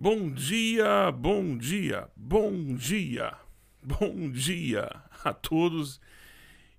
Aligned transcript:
Bom 0.00 0.30
dia, 0.30 1.10
bom 1.10 1.58
dia, 1.58 2.08
bom 2.14 2.76
dia, 2.76 3.34
bom 3.82 4.30
dia 4.30 4.88
a 5.24 5.32
todos 5.32 6.00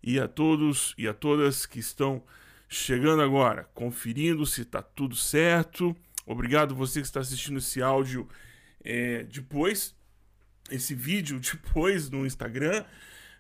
e 0.01 0.17
a 0.17 0.25
todos 0.25 0.95
e 0.97 1.06
a 1.06 1.13
todas 1.13 1.66
que 1.66 1.79
estão 1.79 2.24
chegando 2.69 3.21
agora, 3.21 3.66
conferindo 3.74 4.45
se 4.45 4.61
está 4.61 4.82
tudo 4.82 5.17
certo. 5.17 5.93
Obrigado 6.25 6.74
você 6.74 7.01
que 7.01 7.08
está 7.08 7.19
assistindo 7.19 7.58
esse 7.58 7.82
áudio 7.82 8.25
é, 8.82 9.23
depois, 9.23 9.93
esse 10.71 10.95
vídeo 10.95 11.41
depois 11.43 12.09
no 12.09 12.25
Instagram. 12.25 12.86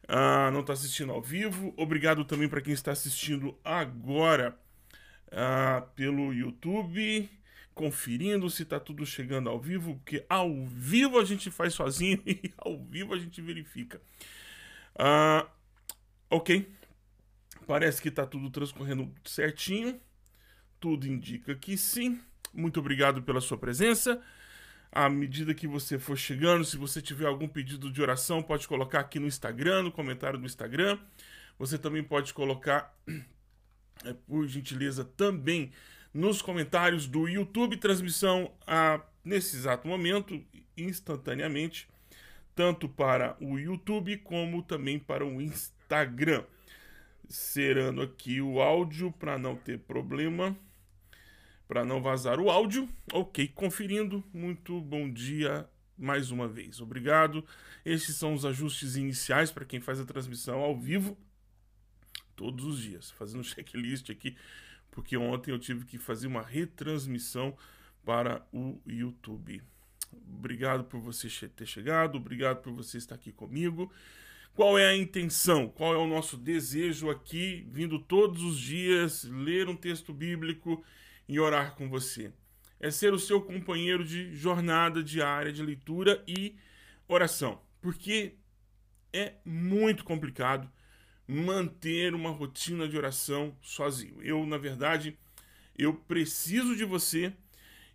Uh, 0.03 0.51
não 0.51 0.59
está 0.59 0.73
assistindo 0.73 1.13
ao 1.13 1.21
vivo. 1.21 1.73
Obrigado 1.77 2.25
também 2.25 2.49
para 2.49 2.59
quem 2.59 2.73
está 2.73 2.91
assistindo 2.91 3.57
agora 3.63 4.59
uh, 5.27 5.87
pelo 5.95 6.33
YouTube, 6.33 7.29
conferindo 7.79 8.49
se 8.49 8.63
está 8.63 8.77
tudo 8.77 9.05
chegando 9.05 9.49
ao 9.49 9.57
vivo, 9.57 9.95
porque 9.95 10.25
ao 10.27 10.65
vivo 10.65 11.17
a 11.17 11.23
gente 11.23 11.49
faz 11.49 11.73
sozinho 11.73 12.21
e 12.27 12.51
ao 12.57 12.77
vivo 12.77 13.13
a 13.13 13.17
gente 13.17 13.41
verifica. 13.41 14.01
Uh, 14.95 15.47
ok, 16.29 16.69
parece 17.65 18.01
que 18.01 18.09
está 18.09 18.25
tudo 18.25 18.49
transcorrendo 18.49 19.09
certinho. 19.23 19.97
Tudo 20.77 21.07
indica 21.07 21.55
que 21.55 21.77
sim. 21.77 22.19
Muito 22.53 22.81
obrigado 22.81 23.23
pela 23.23 23.39
sua 23.39 23.57
presença. 23.57 24.21
À 24.91 25.09
medida 25.09 25.53
que 25.53 25.65
você 25.65 25.97
for 25.97 26.17
chegando, 26.17 26.65
se 26.65 26.75
você 26.75 27.01
tiver 27.01 27.27
algum 27.27 27.47
pedido 27.47 27.89
de 27.89 28.01
oração, 28.01 28.43
pode 28.43 28.67
colocar 28.67 28.99
aqui 28.99 29.19
no 29.19 29.27
Instagram, 29.27 29.83
no 29.83 29.91
comentário 29.93 30.37
do 30.37 30.45
Instagram. 30.45 30.99
Você 31.57 31.77
também 31.77 32.03
pode 32.03 32.33
colocar, 32.33 32.93
é, 34.03 34.11
por 34.27 34.45
gentileza, 34.49 35.05
também 35.05 35.71
nos 36.13 36.41
comentários 36.41 37.07
do 37.07 37.27
YouTube, 37.27 37.77
transmissão 37.77 38.51
a, 38.65 39.01
nesse 39.23 39.55
exato 39.55 39.87
momento, 39.87 40.43
instantaneamente, 40.77 41.87
tanto 42.55 42.89
para 42.89 43.37
o 43.39 43.57
YouTube 43.57 44.17
como 44.17 44.61
também 44.63 44.99
para 44.99 45.25
o 45.25 45.41
Instagram. 45.41 46.43
Serando 47.27 48.01
aqui 48.01 48.41
o 48.41 48.59
áudio 48.59 49.11
para 49.11 49.37
não 49.37 49.55
ter 49.55 49.79
problema 49.79 50.57
para 51.69 51.85
não 51.85 52.01
vazar 52.01 52.39
o 52.39 52.49
áudio. 52.49 52.89
Ok, 53.13 53.47
conferindo. 53.49 54.23
Muito 54.33 54.81
bom 54.81 55.07
dia 55.07 55.69
mais 55.95 56.31
uma 56.31 56.47
vez. 56.47 56.81
Obrigado. 56.81 57.45
Estes 57.85 58.15
são 58.15 58.33
os 58.33 58.43
ajustes 58.43 58.95
iniciais 58.95 59.51
para 59.51 59.63
quem 59.63 59.79
faz 59.79 59.99
a 59.99 60.05
transmissão 60.05 60.61
ao 60.61 60.75
vivo 60.75 61.15
todos 62.35 62.65
os 62.65 62.81
dias. 62.81 63.11
Fazendo 63.11 63.41
um 63.41 63.43
checklist 63.45 64.09
aqui, 64.09 64.35
porque 64.91 65.17
ontem 65.17 65.51
eu 65.51 65.59
tive 65.59 65.85
que 65.85 65.97
fazer 65.97 66.27
uma 66.27 66.41
retransmissão 66.41 67.55
para 68.03 68.45
o 68.51 68.79
YouTube. 68.85 69.61
Obrigado 70.27 70.83
por 70.83 70.99
você 70.99 71.27
ter 71.47 71.65
chegado, 71.65 72.15
obrigado 72.15 72.61
por 72.61 72.73
você 72.73 72.97
estar 72.97 73.15
aqui 73.15 73.31
comigo. 73.31 73.91
Qual 74.53 74.77
é 74.77 74.87
a 74.87 74.95
intenção? 74.95 75.69
Qual 75.69 75.93
é 75.93 75.97
o 75.97 76.07
nosso 76.07 76.35
desejo 76.35 77.09
aqui, 77.09 77.65
vindo 77.71 77.99
todos 77.99 78.43
os 78.43 78.59
dias, 78.59 79.23
ler 79.23 79.69
um 79.69 79.75
texto 79.75 80.13
bíblico 80.13 80.83
e 81.27 81.39
orar 81.39 81.75
com 81.75 81.87
você. 81.87 82.33
É 82.79 82.89
ser 82.89 83.13
o 83.13 83.19
seu 83.19 83.41
companheiro 83.41 84.03
de 84.03 84.35
jornada 84.35 85.03
diária 85.03 85.51
de 85.51 85.61
leitura 85.61 86.23
e 86.27 86.55
oração. 87.07 87.61
Porque 87.81 88.35
é 89.13 89.35
muito 89.45 90.03
complicado 90.03 90.69
manter 91.29 92.15
uma 92.15 92.31
rotina 92.31 92.87
de 92.87 92.97
oração 92.97 93.55
sozinho. 93.61 94.15
Eu, 94.21 94.45
na 94.45 94.57
verdade, 94.57 95.17
eu 95.77 95.93
preciso 95.93 96.75
de 96.75 96.83
você 96.83 97.33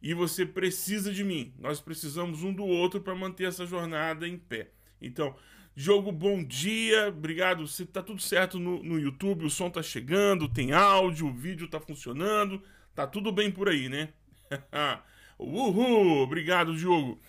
e 0.00 0.14
você 0.14 0.46
precisa 0.46 1.12
de 1.12 1.24
mim. 1.24 1.52
Nós 1.58 1.80
precisamos 1.80 2.42
um 2.42 2.52
do 2.52 2.64
outro 2.64 3.00
para 3.00 3.14
manter 3.14 3.48
essa 3.48 3.66
jornada 3.66 4.28
em 4.28 4.38
pé. 4.38 4.70
Então, 5.00 5.34
Jogo, 5.76 6.12
bom 6.12 6.44
dia, 6.44 7.08
obrigado. 7.08 7.66
Se 7.66 7.84
tá 7.84 8.00
tudo 8.00 8.22
certo 8.22 8.60
no, 8.60 8.80
no 8.84 9.00
YouTube, 9.00 9.44
o 9.44 9.50
som 9.50 9.68
tá 9.68 9.82
chegando, 9.82 10.48
tem 10.48 10.72
áudio, 10.72 11.26
o 11.26 11.32
vídeo 11.32 11.66
tá 11.66 11.80
funcionando, 11.80 12.62
Tá 12.94 13.08
tudo 13.08 13.32
bem 13.32 13.50
por 13.50 13.68
aí, 13.68 13.88
né? 13.88 14.10
Uhul! 15.36 16.22
Obrigado, 16.22 16.76
Diogo. 16.76 17.20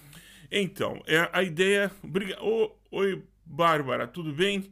Então, 0.52 1.02
é 1.08 1.28
a 1.34 1.42
ideia. 1.42 1.92
Oh, 2.40 2.72
oi, 2.92 3.24
Bárbara, 3.44 4.08
tudo 4.08 4.32
bem? 4.32 4.72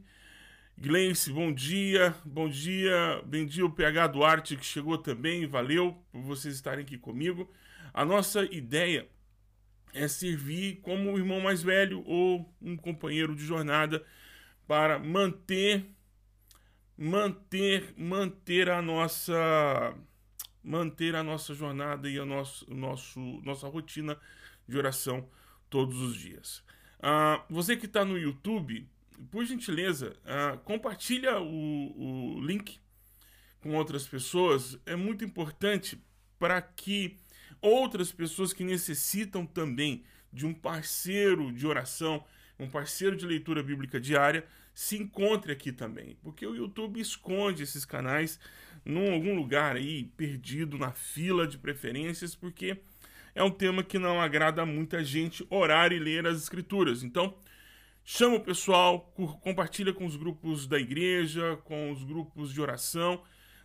Gleice, 0.84 1.32
bom 1.32 1.50
dia. 1.50 2.14
Bom 2.26 2.46
dia. 2.46 3.22
Bom 3.24 3.46
dia, 3.46 3.64
o 3.64 3.70
PH 3.70 4.06
Duarte 4.08 4.54
que 4.54 4.66
chegou 4.66 4.98
também. 4.98 5.46
Valeu 5.46 5.96
por 6.12 6.20
vocês 6.20 6.54
estarem 6.54 6.84
aqui 6.84 6.98
comigo. 6.98 7.50
A 7.94 8.04
nossa 8.04 8.44
ideia 8.54 9.08
é 9.94 10.06
servir 10.06 10.82
como 10.82 11.10
o 11.10 11.16
irmão 11.16 11.40
mais 11.40 11.62
velho 11.62 12.04
ou 12.06 12.54
um 12.60 12.76
companheiro 12.76 13.34
de 13.34 13.46
jornada 13.46 14.04
para 14.66 14.98
manter 14.98 15.86
manter 16.98 17.94
manter 17.96 18.68
a 18.68 18.82
nossa 18.82 19.96
manter 20.62 21.16
a 21.16 21.22
nossa 21.22 21.54
jornada 21.54 22.10
e 22.10 22.18
a 22.18 22.26
nosso, 22.26 22.70
nosso, 22.70 23.18
nossa 23.42 23.66
rotina 23.68 24.18
de 24.68 24.76
oração 24.76 25.26
todos 25.70 25.98
os 26.02 26.14
dias. 26.14 26.62
Uh, 26.98 27.42
você 27.48 27.74
que 27.74 27.86
está 27.86 28.04
no 28.04 28.18
YouTube, 28.18 28.86
por 29.30 29.44
gentileza, 29.44 30.16
uh, 30.24 30.58
compartilha 30.58 31.40
o, 31.40 32.36
o 32.36 32.40
link 32.40 32.78
com 33.60 33.74
outras 33.74 34.06
pessoas. 34.06 34.78
É 34.84 34.96
muito 34.96 35.24
importante 35.24 36.02
para 36.38 36.60
que 36.60 37.16
outras 37.60 38.12
pessoas 38.12 38.52
que 38.52 38.64
necessitam 38.64 39.46
também 39.46 40.04
de 40.32 40.44
um 40.44 40.52
parceiro 40.52 41.52
de 41.52 41.66
oração, 41.66 42.24
um 42.58 42.68
parceiro 42.68 43.16
de 43.16 43.24
leitura 43.24 43.62
bíblica 43.62 44.00
diária, 44.00 44.46
se 44.74 44.96
encontre 44.96 45.52
aqui 45.52 45.72
também. 45.72 46.16
Porque 46.22 46.46
o 46.46 46.54
YouTube 46.54 47.00
esconde 47.00 47.62
esses 47.62 47.84
canais 47.84 48.38
em 48.84 49.12
algum 49.12 49.34
lugar 49.34 49.76
aí 49.76 50.04
perdido 50.16 50.76
na 50.76 50.92
fila 50.92 51.46
de 51.46 51.56
preferências, 51.56 52.34
porque 52.34 52.76
é 53.34 53.42
um 53.42 53.50
tema 53.50 53.82
que 53.82 53.98
não 53.98 54.20
agrada 54.20 54.62
a 54.62 54.66
muita 54.66 55.02
gente 55.02 55.46
orar 55.48 55.92
e 55.92 55.98
ler 55.98 56.26
as 56.26 56.42
escrituras. 56.42 57.02
Então, 57.02 57.34
chama 58.04 58.36
o 58.36 58.40
pessoal, 58.40 59.12
compartilha 59.40 59.92
com 59.92 60.04
os 60.04 60.14
grupos 60.14 60.66
da 60.66 60.78
igreja, 60.78 61.56
com 61.64 61.90
os 61.90 62.04
grupos 62.04 62.52
de 62.52 62.60
oração. 62.60 63.22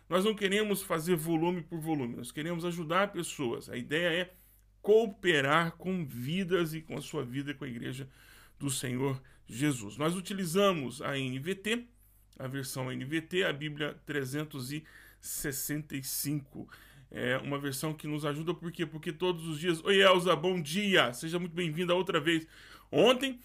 Nós 0.08 0.24
não 0.24 0.34
queremos 0.34 0.82
fazer 0.82 1.14
volume 1.14 1.62
por 1.62 1.78
volume, 1.78 2.16
nós 2.16 2.32
queremos 2.32 2.64
ajudar 2.64 3.12
pessoas. 3.12 3.68
A 3.68 3.76
ideia 3.76 4.22
é 4.22 4.34
cooperar 4.82 5.72
com 5.72 6.04
vidas 6.04 6.74
e 6.74 6.80
com 6.80 6.96
a 6.96 7.02
sua 7.02 7.22
vida 7.22 7.54
com 7.54 7.64
a 7.64 7.68
igreja 7.68 8.08
do 8.58 8.70
Senhor 8.70 9.20
Jesus. 9.46 9.96
Nós 9.96 10.16
utilizamos 10.16 11.02
a 11.02 11.16
NVT, 11.16 11.86
a 12.38 12.48
versão 12.48 12.90
NVT, 12.90 13.44
a 13.44 13.52
Bíblia 13.52 13.94
300 14.06 14.82
65. 15.20 16.68
É 17.10 17.36
uma 17.38 17.58
versão 17.58 17.92
que 17.92 18.06
nos 18.06 18.24
ajuda, 18.24 18.54
por 18.54 18.70
quê? 18.72 18.86
Porque 18.86 19.12
todos 19.12 19.46
os 19.46 19.58
dias. 19.58 19.84
Oi, 19.84 20.00
Elza, 20.00 20.34
bom 20.34 20.60
dia! 20.60 21.12
Seja 21.12 21.38
muito 21.38 21.52
bem-vinda 21.52 21.94
outra 21.94 22.20
vez. 22.20 22.46
Ontem 22.90 23.38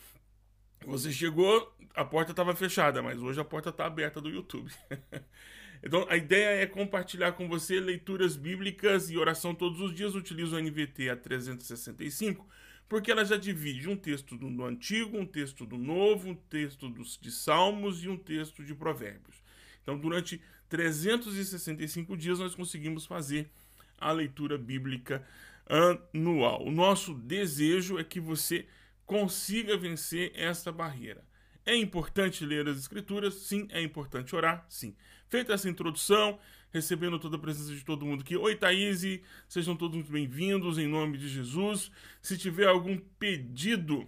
você 0.85 1.12
chegou, 1.12 1.73
a 1.94 2.06
porta 2.06 2.31
estava 2.31 2.56
fechada, 2.56 3.01
mas 3.01 3.22
hoje 3.22 3.40
a 3.40 3.46
porta 3.46 3.69
está 3.69 3.85
aberta 3.85 4.22
do 4.22 4.29
YouTube. 4.29 4.72
então 5.84 6.06
a 6.09 6.16
ideia 6.16 6.62
é 6.62 6.66
compartilhar 6.66 7.34
com 7.34 7.47
você 7.47 7.79
leituras 7.79 8.35
bíblicas 8.35 9.09
e 9.09 9.18
oração 9.18 9.53
todos 9.53 9.79
os 9.81 9.94
dias. 9.94 10.16
Utilizo 10.16 10.56
o 10.56 10.62
NVT 10.62 11.09
a 11.09 11.16
365 11.16 12.45
porque 12.88 13.12
ela 13.12 13.25
já 13.25 13.35
divide 13.35 13.90
um 13.90 13.97
texto 13.97 14.38
do, 14.38 14.63
Antigo, 14.63 15.18
um 15.18 15.25
texto 15.25 15.66
do 15.66 15.78
Novo, 15.78 16.29
um 16.29 16.35
texto 16.35 16.88
dos, 16.88 17.18
de 17.19 17.31
Salmos 17.31 18.03
e 18.03 18.09
um 18.09 18.18
texto 18.18 18.63
de 18.63 18.75
Provérbios. 18.75 19.44
Então, 19.81 19.97
durante 19.97 20.41
365 20.69 22.16
dias 22.16 22.40
nós 22.40 22.56
conseguimos 22.56 23.06
fazer 23.06 23.50
a 23.97 24.12
leitura 24.12 24.57
bíblica 24.57 25.25
anual. 25.68 26.63
O 26.66 26.72
nosso 26.72 27.13
desejo 27.13 27.98
é 27.98 28.04
que 28.04 28.19
você 28.19 28.68
consiga 29.06 29.78
vencer 29.78 30.31
essa 30.36 30.72
barreira. 30.72 31.24
É 31.66 31.75
importante 31.75 32.46
ler 32.46 32.68
as 32.68 32.78
escrituras? 32.78 33.34
Sim. 33.36 33.68
É 33.72 33.81
importante 33.81 34.36
orar? 34.36 34.66
Sim. 34.69 34.96
Feita 35.28 35.54
essa 35.54 35.69
introdução, 35.69 36.40
recebendo 36.72 37.18
toda 37.18 37.38
a 37.38 37.40
presença 37.40 37.74
de 37.74 37.84
todo 37.84 38.06
mundo 38.06 38.22
aqui. 38.22 38.38
Oi, 38.38 38.56
Thaís, 38.56 39.04
sejam 39.48 39.75
todos 39.75 39.96
muito 39.96 40.12
bem-vindos 40.12 40.78
em 40.78 40.88
nome 40.88 41.18
de 41.18 41.28
Jesus. 41.28 41.92
Se 42.22 42.38
tiver 42.38 42.68
algum 42.68 42.98
pedido 42.98 44.07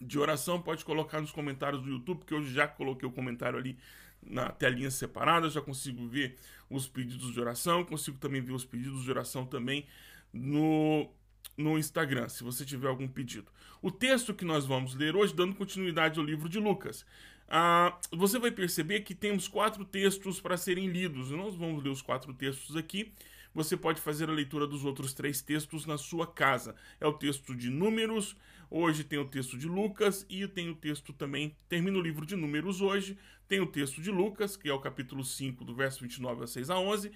de 0.00 0.18
oração, 0.18 0.60
pode 0.60 0.84
colocar 0.84 1.20
nos 1.20 1.30
comentários 1.30 1.82
do 1.82 1.90
YouTube, 1.90 2.18
porque 2.18 2.34
eu 2.34 2.42
já 2.42 2.66
coloquei 2.66 3.08
o 3.08 3.12
comentário 3.12 3.58
ali 3.58 3.78
na 4.22 4.50
telinha 4.50 4.90
separada, 4.90 5.48
já 5.48 5.60
consigo 5.60 6.06
ver 6.08 6.36
os 6.68 6.88
pedidos 6.88 7.32
de 7.32 7.40
oração, 7.40 7.84
consigo 7.84 8.18
também 8.18 8.40
ver 8.40 8.52
os 8.52 8.64
pedidos 8.64 9.04
de 9.04 9.10
oração 9.10 9.46
também 9.46 9.86
no, 10.32 11.08
no 11.56 11.78
Instagram, 11.78 12.28
se 12.28 12.44
você 12.44 12.64
tiver 12.64 12.88
algum 12.88 13.08
pedido. 13.08 13.50
O 13.80 13.90
texto 13.90 14.34
que 14.34 14.44
nós 14.44 14.66
vamos 14.66 14.94
ler 14.94 15.16
hoje, 15.16 15.34
dando 15.34 15.54
continuidade 15.54 16.18
ao 16.18 16.24
livro 16.24 16.48
de 16.48 16.58
Lucas. 16.58 17.04
Ah, 17.48 17.98
você 18.10 18.38
vai 18.38 18.50
perceber 18.50 19.00
que 19.00 19.14
temos 19.14 19.46
quatro 19.46 19.84
textos 19.84 20.40
para 20.40 20.56
serem 20.56 20.88
lidos. 20.88 21.30
Nós 21.30 21.54
vamos 21.54 21.82
ler 21.82 21.90
os 21.90 22.02
quatro 22.02 22.34
textos 22.34 22.76
aqui, 22.76 23.12
você 23.54 23.74
pode 23.76 24.00
fazer 24.02 24.28
a 24.28 24.32
leitura 24.32 24.66
dos 24.66 24.84
outros 24.84 25.14
três 25.14 25.40
textos 25.40 25.86
na 25.86 25.96
sua 25.96 26.26
casa. 26.26 26.74
É 27.00 27.06
o 27.06 27.12
texto 27.12 27.54
de 27.54 27.70
Números, 27.70 28.36
hoje 28.70 29.02
tem 29.02 29.18
o 29.18 29.24
texto 29.24 29.56
de 29.56 29.66
Lucas 29.66 30.26
e 30.28 30.46
tem 30.46 30.68
o 30.68 30.74
texto 30.74 31.12
também, 31.12 31.56
termina 31.68 31.96
o 31.96 32.02
livro 32.02 32.26
de 32.26 32.36
Números 32.36 32.82
hoje, 32.82 33.16
tem 33.48 33.60
o 33.60 33.66
texto 33.66 34.02
de 34.02 34.10
Lucas, 34.10 34.56
que 34.56 34.68
é 34.68 34.72
o 34.74 34.80
capítulo 34.80 35.24
5, 35.24 35.64
do 35.64 35.74
verso 35.74 36.02
29 36.02 36.44
a 36.44 36.46
6 36.46 36.68
a 36.68 36.78
11. 36.78 37.10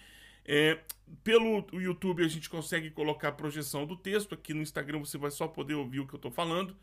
É, 0.45 0.81
pelo 1.23 1.67
YouTube 1.73 2.25
a 2.25 2.29
gente 2.29 2.49
consegue 2.49 2.91
colocar 2.91 3.29
a 3.29 3.33
projeção 3.33 3.87
do 3.87 3.97
texto, 3.97 4.35
aqui 4.35 4.55
no 4.55 4.63
Instagram 4.63 5.01
você 5.01 5.19
vai 5.19 5.31
só 5.31 5.47
poder 5.47 5.75
ouvir 5.75 6.01
o 6.01 6.07
que 6.07 6.15
eu 6.15 6.19
estou 6.19 6.31
falando. 6.31 6.77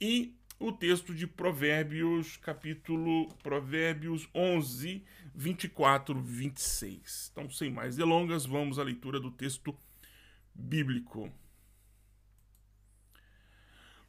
E 0.00 0.34
o 0.58 0.70
texto 0.70 1.14
de 1.14 1.26
Provérbios, 1.26 2.36
capítulo 2.36 3.28
Provérbios 3.42 4.28
11, 4.34 5.02
24, 5.34 6.20
26. 6.20 7.30
Então, 7.32 7.50
sem 7.50 7.70
mais 7.70 7.96
delongas, 7.96 8.44
vamos 8.44 8.78
à 8.78 8.82
leitura 8.82 9.18
do 9.18 9.30
texto 9.30 9.74
bíblico. 10.54 11.32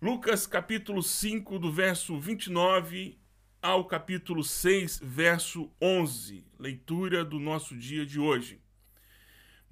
Lucas, 0.01 0.47
capítulo 0.47 1.01
5, 1.01 1.59
do 1.59 1.71
verso 1.71 2.19
29 2.19 3.17
ao 3.61 3.85
capítulo 3.85 4.43
6, 4.43 4.99
verso 5.03 5.71
11. 5.79 6.43
Leitura 6.59 7.23
do 7.23 7.39
nosso 7.39 7.77
dia 7.77 8.05
de 8.05 8.19
hoje. 8.19 8.59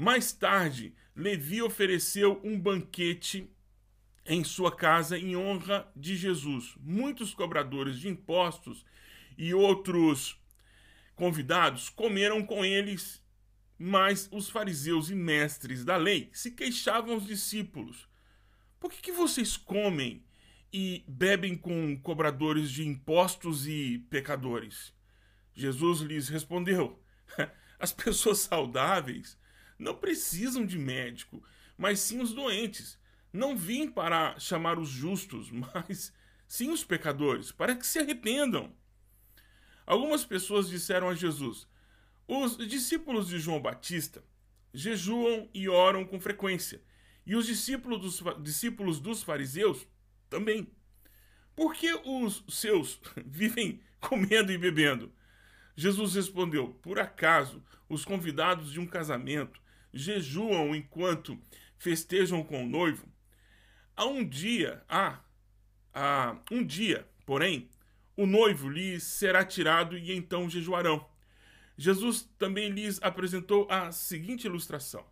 Mais 0.02 0.32
tarde, 0.32 0.96
Levi 1.14 1.62
ofereceu 1.62 2.40
um 2.42 2.58
banquete 2.58 3.52
em 4.26 4.46
sua 4.46 4.74
casa 4.74 5.20
em 5.20 5.36
honra 5.36 5.92
de 5.94 6.16
Jesus. 6.16 6.74
Muitos 6.80 7.34
cobradores 7.34 8.00
de 8.00 8.08
impostos 8.08 8.86
e 9.38 9.54
outros 9.54 10.42
convidados 11.18 11.90
comeram 11.90 12.46
com 12.46 12.64
eles, 12.64 13.22
mas 13.78 14.30
os 14.32 14.50
fariseus 14.50 15.10
e 15.10 15.16
mestres 15.16 15.84
da 15.84 15.98
lei 15.98 16.30
se 16.32 16.52
queixavam 16.52 17.16
aos 17.16 17.28
discípulos: 17.28 18.08
Por 18.80 18.90
que, 18.90 19.02
que 19.02 19.12
vocês 19.12 19.58
comem 19.58 20.24
e 20.72 21.04
bebem 21.10 21.58
com 21.58 22.00
cobradores 22.00 22.72
de 22.72 22.88
impostos 22.88 23.68
e 23.68 24.00
pecadores? 24.10 24.94
Jesus 25.54 26.00
lhes 26.00 26.30
respondeu: 26.30 26.98
As 27.78 27.92
pessoas 27.92 28.40
saudáveis 28.40 29.38
não 29.80 29.96
precisam 29.96 30.66
de 30.66 30.78
médico, 30.78 31.42
mas 31.78 32.02
sim 32.02 32.20
os 32.20 32.34
doentes. 32.34 33.00
Não 33.32 33.56
vim 33.56 33.90
para 33.90 34.38
chamar 34.38 34.78
os 34.78 34.90
justos, 34.90 35.50
mas 35.50 36.14
sim 36.46 36.70
os 36.70 36.84
pecadores, 36.84 37.52
para 37.52 37.76
que 37.76 37.88
se 37.88 37.98
arrependam. 37.98 38.76
Algumas 39.86 40.26
pessoas 40.26 40.68
disseram 40.68 41.10
a 41.10 41.16
Jesus: 41.16 41.66
Os 42.28 42.58
discípulos 42.58 43.30
de 43.30 43.40
João 43.40 43.62
Batista 43.62 44.24
jejuam 44.74 45.50
e 45.54 45.70
oram 45.70 46.06
com 46.06 46.20
frequência, 46.20 46.84
e 47.26 47.36
os 47.36 47.48
discípulos 47.48 48.00
dos, 48.00 48.44
discípulos 48.44 49.00
dos 49.00 49.24
fariseus 49.24 49.88
também. 50.30 50.68
Por 51.56 51.74
que 51.74 51.92
os 52.06 52.44
seus 52.50 53.00
vivem 53.26 53.82
comendo 54.00 54.52
e 54.52 54.58
bebendo? 54.58 55.12
Jesus 55.76 56.16
respondeu: 56.16 56.70
Por 56.82 57.00
acaso 57.00 57.64
os 57.88 58.04
convidados 58.04 58.72
de 58.72 58.80
um 58.80 58.86
casamento 58.86 59.62
jejuam 59.94 60.76
enquanto 60.76 61.40
festejam 61.78 62.44
com 62.44 62.64
o 62.64 62.68
noivo? 62.68 63.08
Há 63.96 64.06
um 64.06 64.28
dia, 64.28 64.84
há, 64.88 65.20
há 65.94 66.38
um 66.52 66.64
dia, 66.64 67.08
porém, 67.26 67.70
o 68.16 68.26
noivo 68.26 68.70
lhes 68.70 69.04
será 69.04 69.46
tirado 69.46 69.98
e 69.98 70.12
então 70.12 70.50
jejuarão. 70.50 71.08
Jesus 71.78 72.30
também 72.38 72.70
lhes 72.70 73.02
apresentou 73.02 73.66
a 73.70 73.92
seguinte 73.92 74.46
ilustração: 74.46 75.06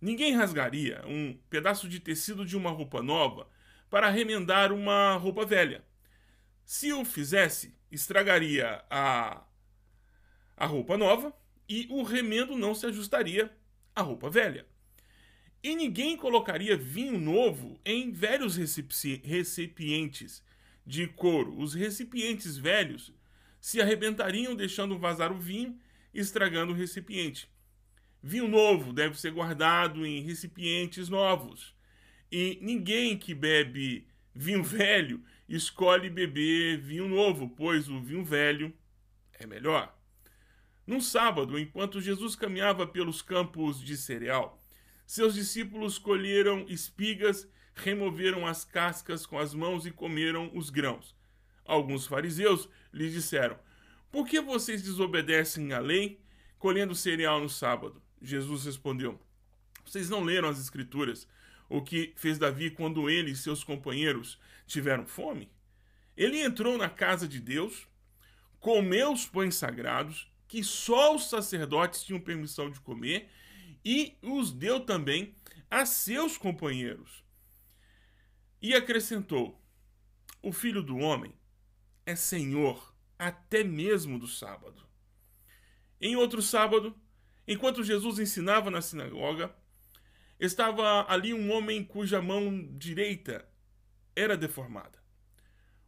Ninguém 0.00 0.34
rasgaria 0.36 1.02
um 1.06 1.36
pedaço 1.50 1.88
de 1.88 1.98
tecido 1.98 2.44
de 2.44 2.56
uma 2.56 2.70
roupa 2.70 3.02
nova 3.02 3.48
para 3.90 4.08
remendar 4.08 4.72
uma 4.72 5.16
roupa 5.16 5.44
velha. 5.44 5.84
Se 6.64 6.92
o 6.92 7.04
fizesse, 7.04 7.76
estragaria 7.90 8.84
a, 8.88 9.44
a 10.56 10.66
roupa 10.66 10.96
nova 10.96 11.34
e 11.68 11.86
o 11.90 12.02
remendo 12.02 12.56
não 12.56 12.74
se 12.74 12.86
ajustaria 12.86 13.50
à 13.94 14.02
roupa 14.02 14.28
velha. 14.30 14.66
E 15.62 15.76
ninguém 15.76 16.16
colocaria 16.16 16.76
vinho 16.76 17.18
novo 17.20 17.80
em 17.84 18.10
velhos 18.10 18.56
recipientes 18.56 20.42
de 20.84 21.06
couro. 21.06 21.56
Os 21.58 21.72
recipientes 21.74 22.56
velhos 22.56 23.12
se 23.60 23.80
arrebentariam, 23.80 24.56
deixando 24.56 24.98
vazar 24.98 25.30
o 25.30 25.38
vinho, 25.38 25.78
estragando 26.12 26.72
o 26.72 26.76
recipiente. 26.76 27.48
Vinho 28.20 28.48
novo 28.48 28.92
deve 28.92 29.20
ser 29.20 29.30
guardado 29.30 30.04
em 30.04 30.20
recipientes 30.22 31.08
novos. 31.08 31.74
E 32.30 32.58
ninguém 32.60 33.16
que 33.16 33.34
bebe 33.34 34.08
vinho 34.34 34.64
velho 34.64 35.22
escolhe 35.48 36.10
beber 36.10 36.78
vinho 36.78 37.08
novo, 37.08 37.48
pois 37.50 37.88
o 37.88 38.00
vinho 38.00 38.24
velho 38.24 38.72
é 39.34 39.46
melhor. 39.46 39.96
Num 40.86 41.00
sábado, 41.00 41.58
enquanto 41.58 42.00
Jesus 42.00 42.34
caminhava 42.34 42.86
pelos 42.86 43.22
campos 43.22 43.80
de 43.80 43.96
cereal, 43.96 44.60
seus 45.06 45.34
discípulos 45.34 45.98
colheram 45.98 46.64
espigas, 46.68 47.48
removeram 47.74 48.46
as 48.46 48.64
cascas 48.64 49.24
com 49.24 49.38
as 49.38 49.54
mãos 49.54 49.86
e 49.86 49.90
comeram 49.90 50.50
os 50.54 50.70
grãos. 50.70 51.14
Alguns 51.64 52.06
fariseus 52.06 52.68
lhes 52.92 53.12
disseram: 53.12 53.56
Por 54.10 54.26
que 54.26 54.40
vocês 54.40 54.82
desobedecem 54.82 55.72
à 55.72 55.78
lei, 55.78 56.20
colhendo 56.58 56.94
cereal 56.94 57.40
no 57.40 57.48
sábado? 57.48 58.02
Jesus 58.20 58.64
respondeu: 58.64 59.20
Vocês 59.84 60.10
não 60.10 60.24
leram 60.24 60.48
as 60.48 60.58
Escrituras? 60.58 61.28
O 61.68 61.80
que 61.80 62.12
fez 62.16 62.38
Davi 62.38 62.70
quando 62.70 63.08
ele 63.08 63.30
e 63.30 63.36
seus 63.36 63.62
companheiros 63.64 64.38
tiveram 64.66 65.06
fome? 65.06 65.50
Ele 66.16 66.38
entrou 66.38 66.76
na 66.76 66.88
casa 66.88 67.26
de 67.26 67.40
Deus, 67.40 67.86
comeu 68.60 69.12
os 69.12 69.26
pães 69.26 69.54
sagrados, 69.54 70.31
que 70.52 70.62
só 70.62 71.16
os 71.16 71.30
sacerdotes 71.30 72.04
tinham 72.04 72.20
permissão 72.20 72.70
de 72.70 72.78
comer, 72.78 73.30
e 73.82 74.18
os 74.20 74.52
deu 74.52 74.80
também 74.80 75.34
a 75.70 75.86
seus 75.86 76.36
companheiros. 76.36 77.24
E 78.60 78.74
acrescentou: 78.74 79.58
O 80.42 80.52
filho 80.52 80.82
do 80.82 80.98
homem 80.98 81.32
é 82.04 82.14
senhor 82.14 82.94
até 83.18 83.64
mesmo 83.64 84.18
do 84.18 84.28
sábado. 84.28 84.86
Em 85.98 86.16
outro 86.16 86.42
sábado, 86.42 86.94
enquanto 87.48 87.82
Jesus 87.82 88.18
ensinava 88.18 88.70
na 88.70 88.82
sinagoga, 88.82 89.56
estava 90.38 91.10
ali 91.10 91.32
um 91.32 91.50
homem 91.50 91.82
cuja 91.82 92.20
mão 92.20 92.68
direita 92.76 93.48
era 94.14 94.36
deformada. 94.36 95.02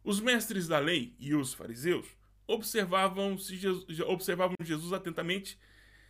Os 0.03 0.19
mestres 0.19 0.67
da 0.67 0.79
lei 0.79 1.15
e 1.19 1.35
os 1.35 1.53
fariseus 1.53 2.07
observavam, 2.47 3.37
se 3.37 3.55
Jesus, 3.55 3.99
observavam 4.01 4.55
Jesus 4.61 4.93
atentamente. 4.93 5.59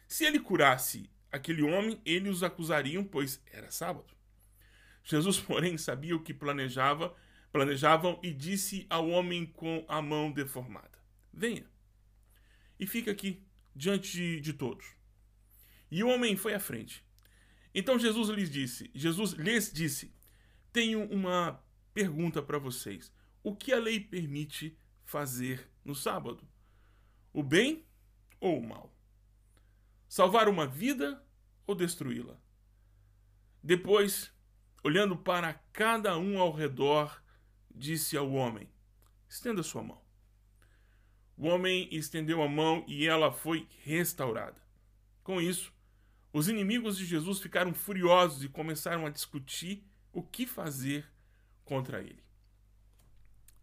Se 0.08 0.25
ele 0.25 0.39
curasse 0.39 1.10
aquele 1.32 1.63
homem, 1.63 2.00
eles 2.06 2.38
os 2.38 2.44
acusariam, 2.44 3.04
pois 3.04 3.42
era 3.51 3.72
sábado. 3.72 4.13
Jesus, 5.04 5.39
porém, 5.42 5.77
sabia 5.77 6.15
o 6.15 6.22
que 6.22 6.34
planejava, 6.34 7.15
planejavam 7.51 8.20
e 8.22 8.34
disse 8.34 8.86
ao 8.89 9.08
homem 9.10 9.46
com 9.46 9.86
a 9.88 10.01
mão 10.01 10.32
deformada: 10.32 11.00
Venha 11.34 11.65
e 12.80 12.86
fica 12.86 13.12
aqui 13.12 13.42
diante 13.75 14.12
de, 14.12 14.42
de 14.42 14.54
todos. 14.54 14.86
E 15.89 16.04
o 16.04 16.10
homem 16.10 16.36
foi 16.36 16.54
à 16.54 16.60
frente. 16.60 17.04
Então 17.74 18.00
Jesus 18.00 18.30
lhes 18.30 18.50
disse: 18.50 18.89
Jesus 18.94 19.32
lhes 19.34 19.72
disse: 19.72 20.13
Tenho 20.72 21.04
uma 21.12 21.62
pergunta 21.94 22.42
para 22.42 22.58
vocês. 22.58 23.12
O 23.44 23.56
que 23.56 23.72
a 23.72 23.80
lei 23.80 24.00
permite 24.00 24.77
fazer 25.04 25.70
no 25.86 25.94
sábado? 25.96 26.46
O 27.32 27.44
bem 27.44 27.86
ou 28.39 28.60
o 28.60 28.68
mal? 28.68 28.92
Salvar 30.10 30.50
uma 30.50 30.65
vida 30.65 31.24
ou 31.68 31.75
destruí-la? 31.75 32.38
Depois, 33.63 34.32
olhando 34.84 35.15
para 35.15 35.54
cada 35.72 36.18
um 36.18 36.39
ao 36.39 36.51
redor, 36.51 37.24
disse 37.74 38.18
ao 38.18 38.32
homem: 38.32 38.70
Estenda 39.30 39.63
sua 39.63 39.84
mão. 39.84 40.01
O 41.38 41.48
homem 41.48 41.88
estendeu 41.92 42.42
a 42.42 42.48
mão 42.48 42.84
e 42.88 43.06
ela 43.06 43.32
foi 43.32 43.68
restaurada. 43.84 44.62
Com 45.24 45.42
isso, 45.42 45.74
os 46.32 46.48
inimigos 46.48 46.98
de 46.98 47.06
Jesus 47.06 47.39
ficaram 47.39 47.74
furiosos 47.74 48.44
e 48.44 48.50
começaram 48.50 49.06
a 49.06 49.10
discutir 49.10 49.84
o 50.13 50.24
que 50.24 50.46
fazer 50.46 51.10
contra 51.65 52.01
ele. 52.01 52.24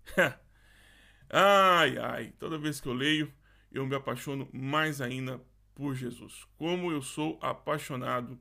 ai, 1.32 1.98
ai, 1.98 2.32
toda 2.38 2.58
vez 2.58 2.80
que 2.80 2.88
eu 2.88 2.92
leio, 2.92 3.32
eu 3.72 3.86
me 3.86 3.96
apaixono 3.96 4.48
mais 4.52 5.00
ainda 5.00 5.40
por 5.74 5.94
Jesus. 5.94 6.46
Como 6.58 6.92
eu 6.92 7.02
sou 7.02 7.38
apaixonado 7.40 8.38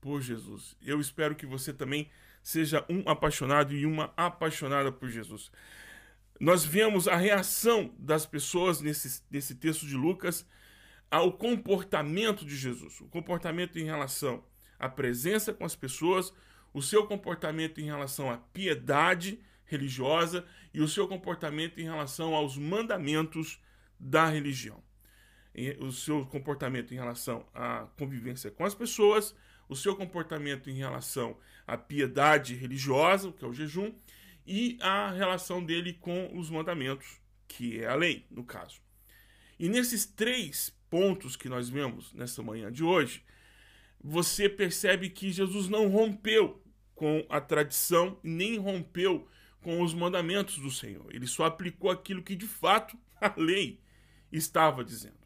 por 0.00 0.20
Jesus. 0.20 0.76
Eu 0.82 1.00
espero 1.00 1.34
que 1.34 1.46
você 1.46 1.72
também 1.72 2.10
seja 2.42 2.84
um 2.88 3.08
apaixonado 3.08 3.74
e 3.74 3.84
uma 3.84 4.12
apaixonada 4.16 4.90
por 4.90 5.08
Jesus. 5.08 5.50
Nós 6.40 6.64
vemos 6.64 7.06
a 7.06 7.16
reação 7.16 7.94
das 7.98 8.24
pessoas 8.24 8.80
nesse, 8.80 9.22
nesse 9.30 9.54
texto 9.54 9.86
de 9.86 9.94
Lucas 9.94 10.46
ao 11.10 11.32
comportamento 11.32 12.46
de 12.46 12.56
Jesus, 12.56 13.00
o 13.00 13.08
comportamento 13.08 13.78
em 13.78 13.84
relação 13.84 14.42
à 14.78 14.88
presença 14.88 15.52
com 15.52 15.64
as 15.64 15.74
pessoas, 15.74 16.32
o 16.72 16.80
seu 16.80 17.06
comportamento 17.06 17.80
em 17.80 17.84
relação 17.84 18.30
à 18.30 18.38
piedade 18.38 19.38
religiosa 19.70 20.44
e 20.74 20.80
o 20.80 20.88
seu 20.88 21.06
comportamento 21.06 21.80
em 21.80 21.84
relação 21.84 22.34
aos 22.34 22.58
mandamentos 22.58 23.62
da 23.98 24.26
religião. 24.26 24.82
O 25.78 25.92
seu 25.92 26.26
comportamento 26.26 26.92
em 26.92 26.96
relação 26.96 27.46
à 27.54 27.86
convivência 27.96 28.50
com 28.50 28.64
as 28.64 28.74
pessoas, 28.74 29.34
o 29.68 29.76
seu 29.76 29.94
comportamento 29.94 30.68
em 30.68 30.74
relação 30.74 31.36
à 31.66 31.76
piedade 31.76 32.54
religiosa, 32.54 33.32
que 33.32 33.44
é 33.44 33.48
o 33.48 33.52
jejum, 33.52 33.94
e 34.46 34.76
a 34.80 35.10
relação 35.10 35.64
dele 35.64 35.92
com 35.92 36.36
os 36.36 36.50
mandamentos, 36.50 37.20
que 37.46 37.80
é 37.80 37.86
a 37.86 37.94
lei, 37.94 38.26
no 38.30 38.44
caso. 38.44 38.80
E 39.58 39.68
nesses 39.68 40.04
três 40.04 40.76
pontos 40.88 41.36
que 41.36 41.48
nós 41.48 41.68
vemos 41.68 42.12
nessa 42.12 42.42
manhã 42.42 42.72
de 42.72 42.82
hoje, 42.82 43.24
você 44.02 44.48
percebe 44.48 45.10
que 45.10 45.30
Jesus 45.30 45.68
não 45.68 45.88
rompeu 45.88 46.60
com 46.94 47.24
a 47.28 47.40
tradição, 47.40 48.18
nem 48.22 48.58
rompeu 48.58 49.28
com 49.60 49.82
os 49.82 49.92
mandamentos 49.92 50.58
do 50.58 50.70
Senhor. 50.70 51.06
Ele 51.14 51.26
só 51.26 51.44
aplicou 51.44 51.90
aquilo 51.90 52.22
que 52.22 52.34
de 52.34 52.46
fato 52.46 52.98
a 53.20 53.32
lei 53.36 53.80
estava 54.32 54.84
dizendo. 54.84 55.18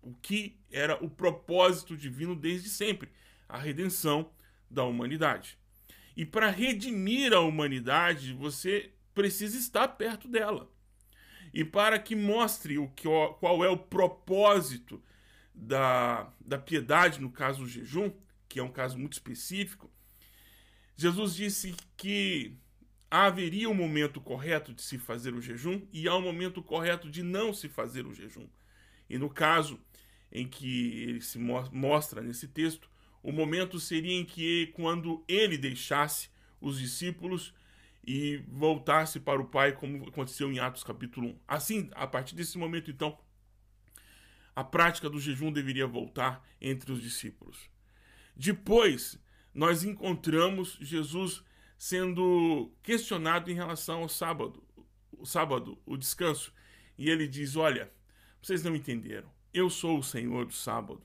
O 0.00 0.14
que 0.14 0.58
era 0.70 1.02
o 1.04 1.08
propósito 1.08 1.96
divino 1.96 2.34
desde 2.34 2.68
sempre, 2.68 3.10
a 3.48 3.58
redenção 3.58 4.30
da 4.70 4.84
humanidade. 4.84 5.58
E 6.16 6.24
para 6.24 6.50
redimir 6.50 7.32
a 7.32 7.40
humanidade, 7.40 8.32
você 8.32 8.90
precisa 9.14 9.58
estar 9.58 9.88
perto 9.88 10.28
dela. 10.28 10.70
E 11.52 11.64
para 11.64 11.98
que 11.98 12.16
mostre 12.16 12.78
o 12.78 12.88
que, 12.88 13.06
qual 13.38 13.62
é 13.62 13.68
o 13.68 13.76
propósito 13.76 15.02
da, 15.54 16.32
da 16.40 16.58
piedade, 16.58 17.20
no 17.20 17.30
caso 17.30 17.62
o 17.62 17.68
jejum, 17.68 18.10
que 18.48 18.58
é 18.58 18.62
um 18.62 18.72
caso 18.72 18.98
muito 18.98 19.12
específico, 19.12 19.90
Jesus 20.96 21.34
disse 21.34 21.74
que 21.96 22.56
haveria 23.12 23.68
um 23.68 23.74
momento 23.74 24.22
correto 24.22 24.72
de 24.72 24.80
se 24.80 24.96
fazer 24.96 25.34
o 25.34 25.40
jejum 25.40 25.82
e 25.92 26.08
há 26.08 26.16
um 26.16 26.22
momento 26.22 26.62
correto 26.62 27.10
de 27.10 27.22
não 27.22 27.52
se 27.52 27.68
fazer 27.68 28.06
o 28.06 28.14
jejum. 28.14 28.48
E 29.06 29.18
no 29.18 29.28
caso 29.28 29.78
em 30.32 30.48
que 30.48 31.02
ele 31.02 31.20
se 31.20 31.38
mostra 31.38 32.22
nesse 32.22 32.48
texto, 32.48 32.88
o 33.22 33.30
momento 33.30 33.78
seria 33.78 34.18
em 34.18 34.24
que 34.24 34.68
quando 34.68 35.22
ele 35.28 35.58
deixasse 35.58 36.30
os 36.58 36.78
discípulos 36.78 37.52
e 38.02 38.38
voltasse 38.48 39.20
para 39.20 39.42
o 39.42 39.46
Pai, 39.46 39.72
como 39.72 40.08
aconteceu 40.08 40.50
em 40.50 40.58
Atos 40.58 40.82
capítulo 40.82 41.28
1. 41.28 41.38
Assim, 41.46 41.90
a 41.94 42.06
partir 42.06 42.34
desse 42.34 42.56
momento, 42.56 42.90
então, 42.90 43.18
a 44.56 44.64
prática 44.64 45.10
do 45.10 45.20
jejum 45.20 45.52
deveria 45.52 45.86
voltar 45.86 46.42
entre 46.58 46.90
os 46.90 47.02
discípulos. 47.02 47.68
Depois, 48.34 49.18
nós 49.52 49.84
encontramos 49.84 50.78
Jesus 50.80 51.44
sendo 51.82 52.70
questionado 52.80 53.50
em 53.50 53.54
relação 53.54 54.02
ao 54.02 54.08
sábado, 54.08 54.62
o 55.18 55.26
sábado, 55.26 55.76
o 55.84 55.96
descanso, 55.96 56.54
e 56.96 57.10
ele 57.10 57.26
diz: 57.26 57.56
"Olha, 57.56 57.90
vocês 58.40 58.62
não 58.62 58.76
entenderam. 58.76 59.28
Eu 59.52 59.68
sou 59.68 59.98
o 59.98 60.02
Senhor 60.02 60.46
do 60.46 60.52
sábado. 60.52 61.02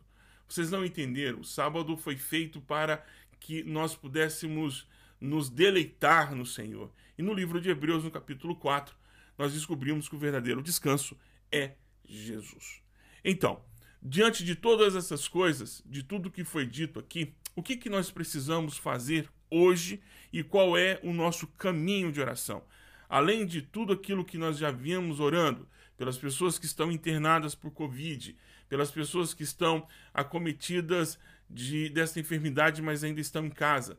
Vocês 0.47 0.69
não 0.69 0.85
entenderam. 0.85 1.39
O 1.39 1.43
sábado 1.43 1.97
foi 1.97 2.15
feito 2.15 2.61
para 2.61 3.03
que 3.39 3.63
nós 3.63 3.95
pudéssemos 3.95 4.87
nos 5.19 5.49
deleitar 5.49 6.35
no 6.35 6.45
Senhor. 6.45 6.93
E 7.17 7.23
no 7.23 7.33
livro 7.33 7.59
de 7.59 7.71
Hebreus, 7.71 8.03
no 8.03 8.11
capítulo 8.11 8.55
4, 8.55 8.95
nós 9.35 9.53
descobrimos 9.53 10.07
que 10.07 10.15
o 10.15 10.19
verdadeiro 10.19 10.61
descanso 10.61 11.17
é 11.51 11.71
Jesus. 12.07 12.83
Então, 13.25 13.63
diante 13.99 14.43
de 14.43 14.55
todas 14.55 14.95
essas 14.95 15.27
coisas, 15.27 15.81
de 15.87 16.03
tudo 16.03 16.29
que 16.29 16.43
foi 16.43 16.67
dito 16.67 16.99
aqui, 16.99 17.33
o 17.57 17.63
que, 17.63 17.75
que 17.75 17.89
nós 17.89 18.11
precisamos 18.11 18.77
fazer 18.77 19.27
hoje 19.49 19.99
e 20.31 20.43
qual 20.43 20.77
é 20.77 20.99
o 21.01 21.11
nosso 21.11 21.47
caminho 21.47 22.11
de 22.11 22.21
oração? 22.21 22.63
Além 23.09 23.47
de 23.47 23.63
tudo 23.63 23.93
aquilo 23.93 24.23
que 24.23 24.37
nós 24.37 24.59
já 24.59 24.69
vimos 24.69 25.19
orando, 25.19 25.67
pelas 25.97 26.19
pessoas 26.19 26.59
que 26.59 26.67
estão 26.67 26.91
internadas 26.91 27.55
por 27.55 27.71
Covid, 27.71 28.37
pelas 28.69 28.91
pessoas 28.91 29.33
que 29.33 29.41
estão 29.41 29.87
acometidas 30.13 31.17
de, 31.49 31.89
dessa 31.89 32.19
enfermidade, 32.19 32.79
mas 32.79 33.03
ainda 33.03 33.19
estão 33.19 33.47
em 33.47 33.49
casa, 33.49 33.97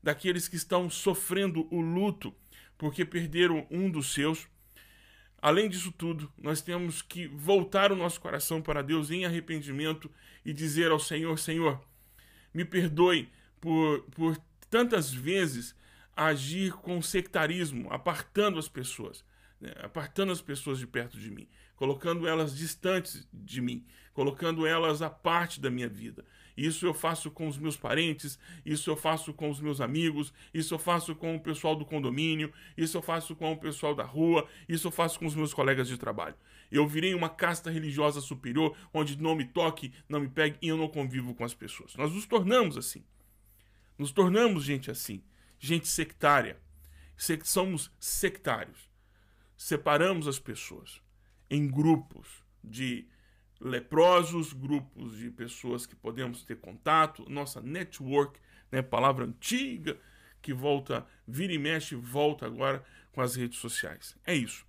daqueles 0.00 0.46
que 0.46 0.54
estão 0.54 0.88
sofrendo 0.88 1.66
o 1.74 1.80
luto 1.80 2.32
porque 2.78 3.04
perderam 3.04 3.66
um 3.72 3.90
dos 3.90 4.12
seus. 4.12 4.46
Além 5.42 5.68
disso 5.68 5.90
tudo, 5.90 6.32
nós 6.38 6.62
temos 6.62 7.02
que 7.02 7.26
voltar 7.26 7.90
o 7.90 7.96
nosso 7.96 8.20
coração 8.20 8.62
para 8.62 8.82
Deus 8.82 9.10
em 9.10 9.24
arrependimento 9.24 10.08
e 10.44 10.52
dizer 10.52 10.92
ao 10.92 11.00
Senhor: 11.00 11.36
Senhor, 11.40 11.89
me 12.52 12.64
perdoe 12.64 13.28
por, 13.60 14.02
por 14.10 14.36
tantas 14.68 15.12
vezes 15.12 15.74
agir 16.16 16.72
com 16.72 17.00
sectarismo, 17.00 17.92
apartando 17.92 18.58
as 18.58 18.68
pessoas, 18.68 19.24
né? 19.60 19.72
apartando 19.82 20.32
as 20.32 20.40
pessoas 20.40 20.78
de 20.78 20.86
perto 20.86 21.18
de 21.18 21.30
mim, 21.30 21.48
colocando 21.76 22.26
elas 22.26 22.56
distantes 22.56 23.26
de 23.32 23.60
mim, 23.60 23.84
colocando 24.12 24.66
elas 24.66 25.00
à 25.02 25.08
parte 25.08 25.60
da 25.60 25.70
minha 25.70 25.88
vida. 25.88 26.24
Isso 26.56 26.84
eu 26.84 26.92
faço 26.92 27.30
com 27.30 27.48
os 27.48 27.56
meus 27.56 27.76
parentes, 27.76 28.38
isso 28.66 28.90
eu 28.90 28.96
faço 28.96 29.32
com 29.32 29.48
os 29.48 29.60
meus 29.60 29.80
amigos, 29.80 30.30
isso 30.52 30.74
eu 30.74 30.78
faço 30.78 31.14
com 31.14 31.36
o 31.36 31.40
pessoal 31.40 31.74
do 31.74 31.86
condomínio, 31.86 32.52
isso 32.76 32.98
eu 32.98 33.02
faço 33.02 33.34
com 33.34 33.52
o 33.52 33.56
pessoal 33.56 33.94
da 33.94 34.04
rua, 34.04 34.46
isso 34.68 34.88
eu 34.88 34.92
faço 34.92 35.18
com 35.18 35.24
os 35.24 35.34
meus 35.34 35.54
colegas 35.54 35.88
de 35.88 35.96
trabalho. 35.96 36.34
Eu 36.70 36.86
virei 36.86 37.14
uma 37.14 37.28
casta 37.28 37.70
religiosa 37.70 38.20
superior, 38.20 38.76
onde 38.92 39.20
não 39.20 39.34
me 39.34 39.44
toque, 39.44 39.92
não 40.08 40.20
me 40.20 40.28
pegue 40.28 40.58
e 40.62 40.68
eu 40.68 40.76
não 40.76 40.88
convivo 40.88 41.34
com 41.34 41.44
as 41.44 41.54
pessoas. 41.54 41.94
Nós 41.96 42.12
nos 42.12 42.26
tornamos 42.26 42.76
assim. 42.76 43.04
Nos 43.98 44.12
tornamos 44.12 44.64
gente 44.64 44.90
assim, 44.90 45.22
gente 45.58 45.88
sectária. 45.88 46.58
Somos 47.44 47.92
sectários. 47.98 48.90
Separamos 49.56 50.26
as 50.26 50.38
pessoas 50.38 51.02
em 51.50 51.66
grupos 51.66 52.42
de 52.62 53.06
leprosos, 53.60 54.54
grupos 54.54 55.18
de 55.18 55.30
pessoas 55.30 55.84
que 55.84 55.94
podemos 55.94 56.42
ter 56.42 56.56
contato, 56.56 57.28
nossa 57.28 57.60
network, 57.60 58.40
né, 58.72 58.80
palavra 58.80 59.26
antiga 59.26 59.98
que 60.40 60.54
volta, 60.54 61.06
vira 61.26 61.52
e 61.52 61.58
mexe, 61.58 61.94
volta 61.94 62.46
agora 62.46 62.82
com 63.12 63.20
as 63.20 63.36
redes 63.36 63.58
sociais. 63.58 64.16
É 64.24 64.34
isso. 64.34 64.64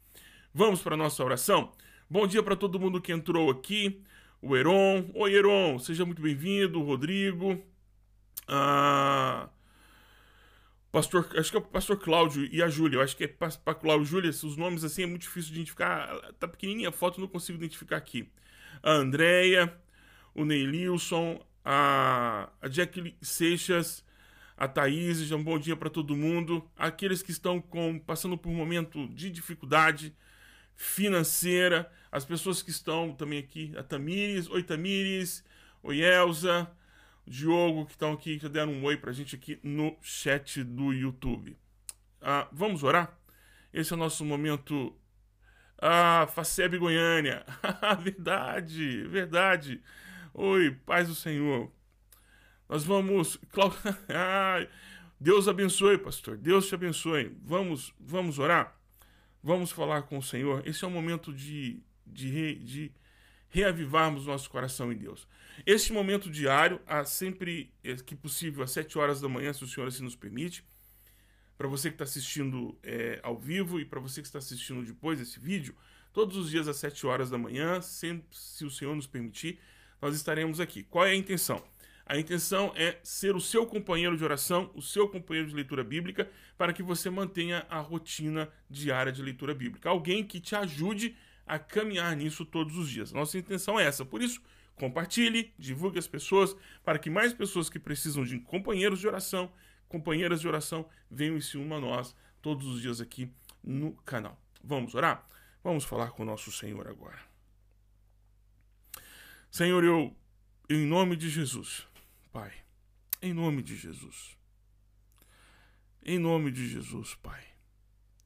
Vamos 0.54 0.82
para 0.82 0.96
a 0.96 0.98
nossa 0.98 1.24
oração? 1.24 1.72
Bom 2.12 2.28
dia 2.28 2.44
para 2.44 2.58
todo 2.58 2.78
mundo 2.78 3.00
que 3.00 3.14
entrou 3.14 3.50
aqui. 3.50 4.04
O 4.42 4.54
Heron. 4.54 5.10
Oi, 5.14 5.34
Heron, 5.34 5.80
seja 5.80 6.06
muito 6.06 6.22
bem-vindo. 6.22 6.84
Rodrigo. 6.84 7.64
Ah, 8.46 9.48
pastor, 10.92 11.30
acho 11.38 11.52
que 11.52 11.56
é 11.56 11.60
o 11.62 11.64
pastor 11.64 11.98
Cláudio 11.98 12.50
e 12.52 12.62
a 12.62 12.68
Júlia. 12.68 12.98
Eu 12.98 13.02
acho 13.02 13.16
que 13.16 13.24
é 13.24 13.28
para 13.30 13.74
Cláudio 13.74 14.04
e 14.04 14.08
Júlia. 14.08 14.30
Os 14.30 14.58
nomes 14.58 14.84
assim 14.84 15.04
é 15.04 15.06
muito 15.06 15.22
difícil 15.22 15.54
de 15.54 15.60
identificar. 15.60 16.14
Tá 16.38 16.50
pequenininha 16.50 16.90
a 16.90 16.92
foto, 16.92 17.22
não 17.22 17.30
consigo 17.30 17.58
identificar 17.58 17.96
aqui 17.96 18.30
a 18.84 18.92
Andrea, 18.92 19.74
o 20.36 20.44
Neilson, 20.44 21.42
a, 21.64 22.50
a 22.62 22.68
Jack 22.68 23.16
Seixas, 23.22 24.04
a 24.58 24.68
Thaís, 24.68 25.32
um 25.32 25.42
bom 25.42 25.58
dia 25.58 25.78
para 25.78 25.90
todo 25.90 26.14
mundo. 26.18 26.70
Aqueles 26.76 27.24
que 27.24 27.32
estão 27.32 27.62
com, 27.62 27.98
passando 28.00 28.38
por 28.38 28.50
um 28.50 28.56
momento 28.56 29.08
de 29.08 29.30
dificuldade 29.30 30.14
financeira, 30.76 31.90
as 32.12 32.26
pessoas 32.26 32.62
que 32.62 32.70
estão 32.70 33.14
também 33.14 33.40
aqui, 33.40 33.74
a 33.78 33.84
Tamires, 33.84 34.50
oi 34.50 34.64
Tamires, 34.64 35.44
oi 35.82 36.02
Elza, 36.02 36.70
o 37.26 37.30
Diogo, 37.30 37.86
que 37.86 37.94
estão 37.94 38.14
aqui, 38.14 38.38
que 38.40 38.50
deram 38.50 38.74
um 38.74 38.84
oi 38.84 38.98
pra 38.98 39.12
gente 39.12 39.36
aqui 39.36 39.60
no 39.64 39.96
chat 40.02 40.64
do 40.64 40.92
YouTube. 40.92 41.58
Ah, 42.22 42.48
vamos 42.52 42.84
orar? 42.84 43.18
Esse 43.74 43.94
é 43.94 43.96
o 43.96 44.00
nosso 44.00 44.26
momento 44.26 44.96
ah, 45.82 46.28
Faceb 46.28 46.78
Goiânia. 46.78 47.44
verdade, 48.04 49.08
verdade. 49.08 49.82
Oi, 50.34 50.72
paz 50.86 51.08
do 51.08 51.16
Senhor. 51.16 51.72
Nós 52.70 52.84
vamos. 52.84 53.40
Deus 55.20 55.48
abençoe, 55.48 55.98
pastor. 55.98 56.38
Deus 56.38 56.68
te 56.68 56.76
abençoe. 56.76 57.36
Vamos, 57.44 57.94
vamos 58.00 58.38
orar. 58.38 58.78
Vamos 59.44 59.72
falar 59.72 60.04
com 60.04 60.20
o 60.20 60.24
Senhor. 60.24 60.62
Esse 60.68 60.84
é 60.86 60.88
o 60.88 60.92
momento 60.92 61.34
de, 61.34 61.82
de, 62.12 62.28
re, 62.28 62.56
de 62.56 62.92
reavivarmos 63.50 64.26
nosso 64.26 64.50
coração 64.50 64.92
em 64.92 64.98
Deus. 64.98 65.28
Este 65.66 65.92
momento 65.94 66.30
diário, 66.30 66.80
há 66.88 67.04
sempre 67.04 67.74
é, 67.84 67.96
que 67.96 68.16
possível, 68.16 68.64
às 68.64 68.72
sete 68.72 68.98
horas 68.98 69.22
da 69.22 69.28
manhã, 69.28 69.54
se 69.54 69.64
o 69.64 69.68
Senhor 69.68 69.88
assim 69.88 70.04
nos 70.04 70.16
permite 70.16 70.64
para 71.58 71.68
você 71.68 71.90
que 71.90 71.96
está 71.96 72.06
assistindo 72.06 72.76
é, 72.82 73.20
ao 73.22 73.38
vivo 73.38 73.80
e 73.80 73.86
para 73.86 74.00
você 74.00 74.20
que 74.20 74.28
está 74.28 74.40
assistindo 74.40 74.84
depois 74.84 75.20
desse 75.20 75.40
vídeo, 75.40 75.76
todos 76.12 76.36
os 76.36 76.50
dias 76.50 76.68
às 76.68 76.78
7 76.78 77.06
horas 77.06 77.30
da 77.30 77.38
manhã, 77.38 77.80
sempre, 77.82 78.26
se 78.32 78.66
o 78.66 78.72
Senhor 78.72 78.96
nos 78.96 79.06
permitir, 79.06 79.60
nós 80.02 80.16
estaremos 80.16 80.60
aqui. 80.60 80.82
Qual 80.82 81.06
é 81.06 81.12
a 81.12 81.16
intenção? 81.16 81.64
A 82.04 82.18
intenção 82.18 82.74
é 82.76 82.98
ser 83.04 83.36
o 83.36 83.40
seu 83.40 83.66
companheiro 83.68 84.18
de 84.18 84.24
oração, 84.24 84.72
o 84.74 84.82
seu 84.82 85.08
companheiro 85.08 85.48
de 85.48 85.56
leitura 85.56 85.84
bíblica, 85.84 86.28
para 86.58 86.74
que 86.74 86.82
você 86.82 87.10
mantenha 87.12 87.64
a 87.70 87.80
rotina 87.80 88.50
diária 88.68 89.12
de 89.12 89.22
leitura 89.22 89.54
bíblica. 89.54 89.88
Alguém 89.88 90.24
que 90.24 90.40
te 90.40 90.56
ajude 90.56 91.16
caminhar 91.60 92.16
nisso 92.16 92.46
todos 92.46 92.78
os 92.78 92.90
dias. 92.90 93.12
Nossa 93.12 93.38
intenção 93.38 93.80
é 93.80 93.86
essa. 93.86 94.06
Por 94.06 94.22
isso, 94.22 94.42
Compartilhe, 94.82 95.54
divulgue 95.60 96.00
as 96.00 96.08
pessoas 96.08 96.56
para 96.84 96.98
que 96.98 97.08
mais 97.08 97.34
pessoas 97.34 97.70
que 97.70 97.78
precisam 97.78 98.24
de 98.24 98.40
companheiros 98.40 99.00
de 99.00 99.08
oração, 99.08 99.54
companheiras 99.88 100.42
de 100.42 100.48
oração, 100.48 100.90
venham 101.08 101.38
e 101.38 101.42
se 101.42 101.56
unam 101.56 101.78
a 101.78 101.82
nós 101.82 102.16
todos 102.42 102.66
os 102.66 102.82
dias 102.82 103.00
aqui 103.00 103.32
no 103.64 103.94
canal. 103.98 104.42
Vamos 104.64 104.96
orar? 104.96 105.24
Vamos 105.64 105.84
falar 105.84 106.10
com 106.10 106.24
o 106.24 106.26
nosso 106.26 106.52
Senhor 106.52 106.88
agora. 106.88 107.20
Senhor, 109.52 109.84
eu, 109.84 110.16
em 110.68 110.84
nome 110.84 111.16
de 111.16 111.30
Jesus, 111.30 111.86
Pai, 112.32 112.52
em 113.22 113.34
nome 113.34 113.62
de 113.62 113.76
Jesus, 113.76 114.36
em 116.04 116.18
nome 116.18 116.52
de 116.52 116.68
Jesus, 116.68 117.14
Pai, 117.14 117.44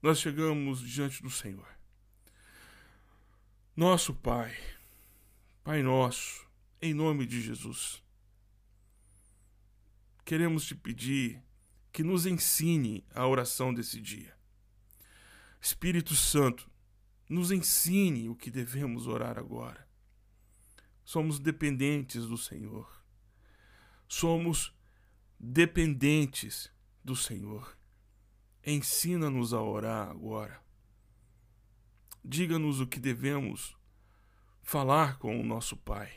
nós 0.01 0.21
chegamos 0.21 0.79
diante 0.79 1.21
do 1.21 1.29
Senhor. 1.29 1.74
Nosso 3.77 4.13
Pai, 4.13 4.55
Pai 5.61 5.83
nosso, 5.83 6.47
em 6.81 6.93
nome 6.93 7.25
de 7.25 7.41
Jesus, 7.41 8.01
queremos 10.23 10.65
te 10.65 10.73
pedir 10.73 11.43
que 11.91 12.01
nos 12.01 12.25
ensine 12.25 13.05
a 13.13 13.27
oração 13.27 13.73
desse 13.73 13.99
dia. 13.99 14.33
Espírito 15.59 16.15
Santo, 16.15 16.71
nos 17.27 17.51
ensine 17.51 18.29
o 18.29 18.35
que 18.35 18.49
devemos 18.49 19.07
orar 19.07 19.37
agora. 19.37 19.85
Somos 21.03 21.37
dependentes 21.37 22.25
do 22.27 22.37
Senhor. 22.37 23.03
Somos 24.07 24.73
dependentes 25.37 26.71
do 27.03 27.13
Senhor. 27.13 27.77
Ensina-nos 28.65 29.53
a 29.53 29.61
orar 29.61 30.09
agora. 30.09 30.64
Diga-nos 32.27 32.79
o 32.79 32.87
que 32.87 32.99
devemos 32.99 33.77
falar 34.63 35.19
com 35.19 35.39
o 35.39 35.43
nosso 35.43 35.77
Pai. 35.77 36.11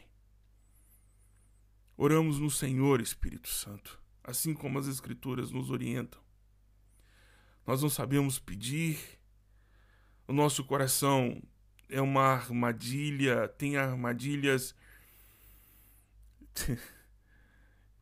Oramos 1.99 2.38
no 2.38 2.50
Senhor, 2.50 3.03
Espírito 3.03 3.50
Santo, 3.50 4.03
assim 4.25 4.55
como 4.55 4.79
as 4.79 4.87
Escrituras 4.87 5.50
nos 5.50 5.71
orientam. 5.71 6.19
Nós 7.67 7.83
não 7.83 7.91
sabemos 7.91 8.38
pedir, 8.38 8.99
o 10.27 10.33
nosso 10.33 10.65
coração 10.65 11.43
é 11.91 12.00
uma 12.00 12.23
armadilha, 12.23 13.47
tem 13.47 13.77
armadilhas 13.77 14.75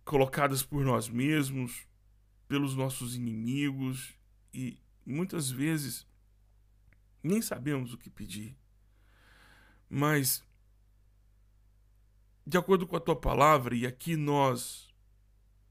colocadas 0.04 0.62
por 0.62 0.84
nós 0.84 1.08
mesmos, 1.08 1.84
pelos 2.46 2.76
nossos 2.76 3.16
inimigos 3.16 4.14
e 4.54 4.78
muitas 5.04 5.50
vezes 5.50 6.06
nem 7.26 7.42
sabemos 7.42 7.92
o 7.92 7.98
que 7.98 8.08
pedir. 8.08 8.56
Mas, 9.88 10.44
de 12.46 12.56
acordo 12.56 12.86
com 12.86 12.96
a 12.96 13.00
tua 13.00 13.16
palavra, 13.16 13.74
e 13.74 13.86
aqui 13.86 14.16
nós, 14.16 14.88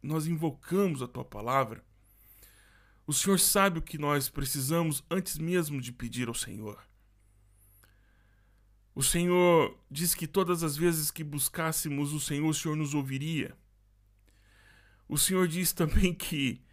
nós 0.01 0.27
invocamos 0.27 1.01
a 1.01 1.07
tua 1.07 1.25
palavra, 1.25 1.83
o 3.07 3.13
Senhor 3.13 3.39
sabe 3.39 3.79
o 3.79 3.83
que 3.83 3.97
nós 3.97 4.29
precisamos 4.29 5.03
antes 5.09 5.37
mesmo 5.37 5.79
de 5.79 5.91
pedir 5.91 6.27
ao 6.27 6.33
Senhor. 6.33 6.83
O 8.95 9.03
Senhor 9.03 9.77
diz 9.91 10.15
que 10.15 10.25
todas 10.25 10.63
as 10.63 10.75
vezes 10.75 11.11
que 11.11 11.23
buscássemos 11.23 12.13
o 12.13 12.19
Senhor, 12.19 12.47
o 12.47 12.53
Senhor 12.53 12.75
nos 12.75 12.93
ouviria. 12.93 13.55
O 15.07 15.17
Senhor 15.17 15.47
diz 15.47 15.71
também 15.73 16.13
que 16.13 16.64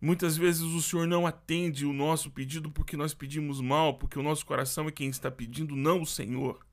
Muitas 0.00 0.36
vezes 0.36 0.62
o 0.62 0.80
Senhor 0.80 1.06
não 1.06 1.26
atende 1.26 1.84
o 1.84 1.92
nosso 1.92 2.30
pedido 2.30 2.70
porque 2.70 2.96
nós 2.96 3.12
pedimos 3.12 3.60
mal, 3.60 3.98
porque 3.98 4.18
o 4.18 4.22
nosso 4.22 4.46
coração 4.46 4.86
é 4.86 4.92
quem 4.92 5.08
está 5.08 5.30
pedindo, 5.30 5.74
não 5.74 6.02
o 6.02 6.06
Senhor. 6.06 6.64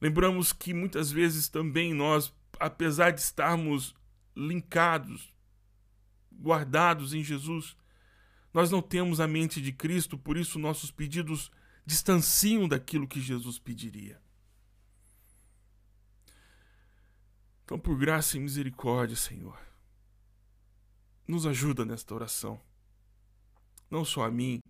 Lembramos 0.00 0.52
que 0.52 0.74
muitas 0.74 1.10
vezes 1.10 1.48
também 1.48 1.94
nós, 1.94 2.32
apesar 2.58 3.12
de 3.12 3.20
estarmos 3.20 3.94
linkados, 4.36 5.32
guardados 6.32 7.14
em 7.14 7.22
Jesus, 7.22 7.76
nós 8.52 8.70
não 8.70 8.82
temos 8.82 9.20
a 9.20 9.28
mente 9.28 9.60
de 9.60 9.72
Cristo, 9.72 10.18
por 10.18 10.36
isso 10.36 10.58
nossos 10.58 10.90
pedidos 10.90 11.50
distanciam 11.84 12.68
daquilo 12.68 13.08
que 13.08 13.20
Jesus 13.20 13.58
pediria. 13.58 14.20
Então, 17.64 17.78
por 17.78 17.98
graça 17.98 18.36
e 18.36 18.40
misericórdia, 18.40 19.16
Senhor, 19.16 19.58
nos 21.28 21.46
ajuda 21.46 21.84
nesta 21.84 22.14
oração. 22.14 22.58
Não 23.90 24.04
só 24.04 24.24
a 24.24 24.30
mim, 24.30 24.60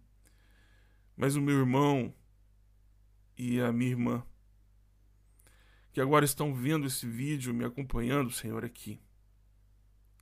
mas 1.17 1.37
o 1.37 1.41
meu 1.41 1.57
irmão 1.57 2.13
e 3.37 3.61
a 3.61 3.73
minha 3.73 3.93
irmã, 3.93 4.27
que 5.93 6.01
agora 6.01 6.25
estão 6.25 6.53
vendo 6.53 6.87
esse 6.87 7.07
vídeo, 7.07 7.55
me 7.55 7.65
acompanhando, 7.65 8.33
Senhor, 8.33 8.65
aqui. 8.65 9.01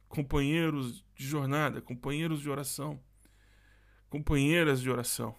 Companheiros 0.09 1.03
de 1.15 1.27
jornada, 1.27 1.81
companheiros 1.81 2.41
de 2.41 2.51
oração, 2.51 3.03
companheiras 4.09 4.81
de 4.81 4.91
oração. 4.91 5.35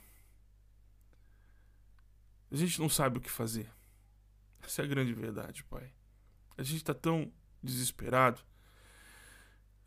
A 2.51 2.55
gente 2.55 2.79
não 2.79 2.89
sabe 2.89 3.17
o 3.17 3.21
que 3.21 3.29
fazer. 3.29 3.69
Essa 4.61 4.81
é 4.81 4.85
a 4.85 4.87
grande 4.87 5.13
verdade, 5.13 5.63
Pai. 5.63 5.93
A 6.57 6.63
gente 6.63 6.77
está 6.77 6.93
tão 6.93 7.31
desesperado 7.61 8.41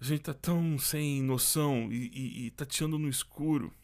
a 0.01 0.05
gente 0.05 0.23
tá 0.23 0.33
tão 0.35 0.79
sem 0.79 1.23
noção 1.23 1.93
e, 1.93 2.09
e, 2.09 2.47
e 2.47 2.51
tateando 2.51 2.99
no 2.99 3.09
escuro 3.09 3.75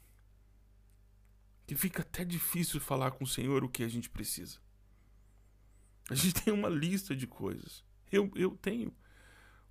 que 1.66 1.74
fica 1.74 2.02
até 2.02 2.24
difícil 2.24 2.81
falar 2.81 3.11
com 3.11 3.24
o 3.24 3.26
Senhor 3.26 3.62
o 3.64 3.68
que 3.68 3.83
a 3.83 3.88
gente 3.88 4.09
precisa. 4.09 4.59
A 6.09 6.14
gente 6.14 6.35
tem 6.42 6.55
uma 6.55 6.68
lista 6.68 7.14
de 7.14 7.26
coisas. 7.26 7.85
Eu, 8.11 8.31
eu 8.37 8.52
tenho 8.57 8.94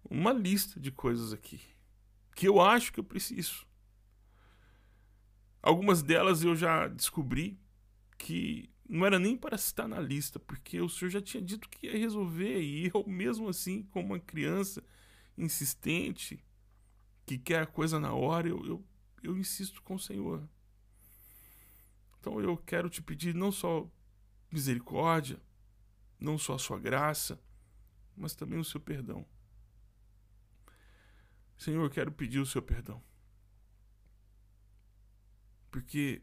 uma 0.10 0.34
lista 0.34 0.80
de 0.80 0.92
coisas 0.92 1.34
aqui 1.34 1.62
que 2.36 2.48
eu 2.48 2.60
acho 2.60 2.92
que 2.92 3.00
eu 3.00 3.04
preciso. 3.04 3.66
Algumas 5.64 6.04
delas 6.04 6.44
eu 6.44 6.54
já 6.54 6.88
descobri 6.88 7.58
que 8.18 8.70
não 8.88 9.06
era 9.06 9.18
nem 9.18 9.36
para 9.36 9.56
estar 9.56 9.88
na 9.88 10.00
lista, 10.00 10.38
porque 10.38 10.80
o 10.80 10.90
senhor 10.90 11.10
já 11.10 11.22
tinha 11.22 11.42
dito 11.42 11.68
que 11.70 11.88
ia 11.88 11.98
resolver, 11.98 12.62
e 12.62 12.92
eu, 12.94 13.04
mesmo 13.08 13.48
assim, 13.50 13.84
como 13.84 14.08
uma 14.08 14.20
criança, 14.20 14.84
insistente, 15.38 16.44
que 17.26 17.38
quer 17.38 17.64
a 17.64 17.68
coisa 17.68 18.00
na 18.00 18.14
hora, 18.14 18.48
eu, 18.48 18.66
eu, 18.66 18.86
eu 19.24 19.38
insisto 19.38 19.82
com 19.82 19.96
o 19.96 20.00
Senhor. 20.00 20.48
Então 22.20 22.40
eu 22.40 22.58
quero 22.58 22.90
te 22.90 23.02
pedir 23.02 23.34
não 23.36 23.52
só 23.52 23.90
misericórdia, 24.52 25.40
não 26.20 26.38
só 26.38 26.56
a 26.56 26.60
sua 26.60 26.80
graça, 26.80 27.40
mas 28.16 28.36
também 28.36 28.60
o 28.60 28.64
seu 28.64 28.80
perdão. 28.80 29.26
Senhor, 31.58 31.84
eu 31.84 31.90
quero 31.90 32.12
pedir 32.12 32.40
o 32.40 32.46
seu 32.46 32.62
perdão. 32.62 33.02
Porque 35.72 36.22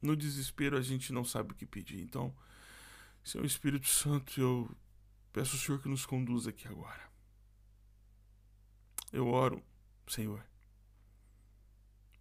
no 0.00 0.16
desespero 0.16 0.76
a 0.76 0.82
gente 0.82 1.12
não 1.12 1.24
sabe 1.24 1.52
o 1.52 1.54
que 1.54 1.66
pedir. 1.66 2.00
Então, 2.00 2.34
Senhor 3.22 3.44
Espírito 3.44 3.86
Santo, 3.86 4.40
eu 4.40 4.76
peço 5.32 5.56
ao 5.56 5.62
Senhor 5.62 5.80
que 5.80 5.88
nos 5.88 6.04
conduza 6.04 6.50
aqui 6.50 6.66
agora. 6.66 7.11
Eu 9.12 9.28
oro, 9.28 9.62
Senhor, 10.08 10.42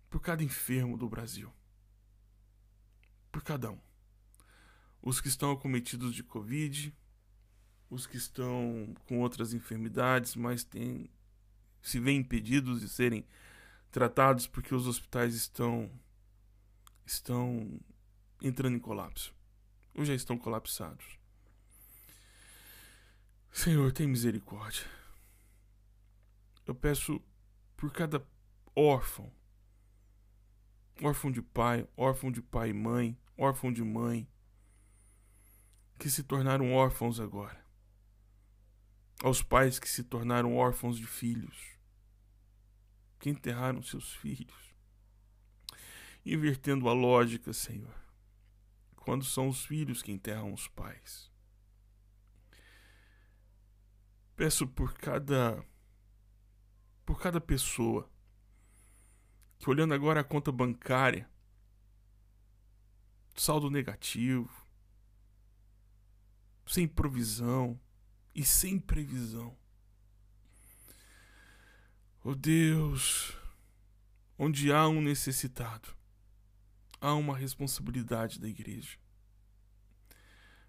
por 0.09 0.19
cada 0.19 0.43
enfermo 0.43 0.97
do 0.97 1.07
Brasil. 1.07 1.51
Por 3.31 3.41
cada 3.41 3.71
um. 3.71 3.79
Os 5.01 5.21
que 5.21 5.29
estão 5.29 5.51
acometidos 5.51 6.13
de 6.13 6.21
Covid, 6.21 6.93
os 7.89 8.05
que 8.05 8.17
estão 8.17 8.93
com 9.05 9.19
outras 9.19 9.53
enfermidades, 9.53 10.35
mas 10.35 10.65
têm, 10.65 11.09
se 11.81 11.99
veem 11.99 12.19
impedidos 12.19 12.81
de 12.81 12.89
serem 12.89 13.25
tratados 13.89 14.45
porque 14.45 14.75
os 14.75 14.85
hospitais 14.85 15.33
estão 15.33 15.89
estão 17.05 17.79
entrando 18.41 18.75
em 18.75 18.79
colapso. 18.79 19.33
Ou 19.93 20.05
já 20.05 20.13
estão 20.13 20.37
colapsados. 20.37 21.05
Senhor, 23.51 23.91
tem 23.91 24.07
misericórdia. 24.07 24.85
Eu 26.71 26.75
peço 26.75 27.21
por 27.75 27.91
cada 27.91 28.25
órfão, 28.73 29.29
órfão 31.03 31.29
de 31.29 31.41
pai, 31.41 31.85
órfão 31.97 32.31
de 32.31 32.41
pai 32.41 32.69
e 32.69 32.73
mãe, 32.73 33.19
órfão 33.37 33.73
de 33.73 33.83
mãe, 33.83 34.25
que 35.99 36.09
se 36.09 36.23
tornaram 36.23 36.73
órfãos 36.73 37.19
agora, 37.19 37.61
aos 39.21 39.43
pais 39.43 39.79
que 39.79 39.89
se 39.89 40.01
tornaram 40.01 40.55
órfãos 40.55 40.97
de 40.97 41.05
filhos, 41.05 41.77
que 43.19 43.29
enterraram 43.29 43.83
seus 43.83 44.13
filhos, 44.13 44.73
invertendo 46.25 46.87
a 46.87 46.93
lógica, 46.93 47.51
Senhor, 47.51 47.99
quando 48.95 49.25
são 49.25 49.49
os 49.49 49.65
filhos 49.65 50.01
que 50.01 50.13
enterram 50.13 50.53
os 50.53 50.69
pais. 50.69 51.29
Peço 54.37 54.65
por 54.65 54.93
cada 54.93 55.61
por 57.11 57.19
cada 57.19 57.41
pessoa. 57.41 58.09
Que 59.59 59.69
olhando 59.69 59.93
agora 59.93 60.21
a 60.21 60.23
conta 60.23 60.49
bancária, 60.49 61.29
saldo 63.35 63.69
negativo, 63.69 64.49
sem 66.65 66.87
provisão, 66.87 67.77
e 68.33 68.45
sem 68.45 68.79
previsão. 68.79 69.57
Oh 72.23 72.33
Deus, 72.33 73.37
onde 74.39 74.71
há 74.71 74.87
um 74.87 75.01
necessitado, 75.01 75.93
há 77.01 77.13
uma 77.13 77.35
responsabilidade 77.35 78.39
da 78.39 78.47
igreja. 78.47 78.97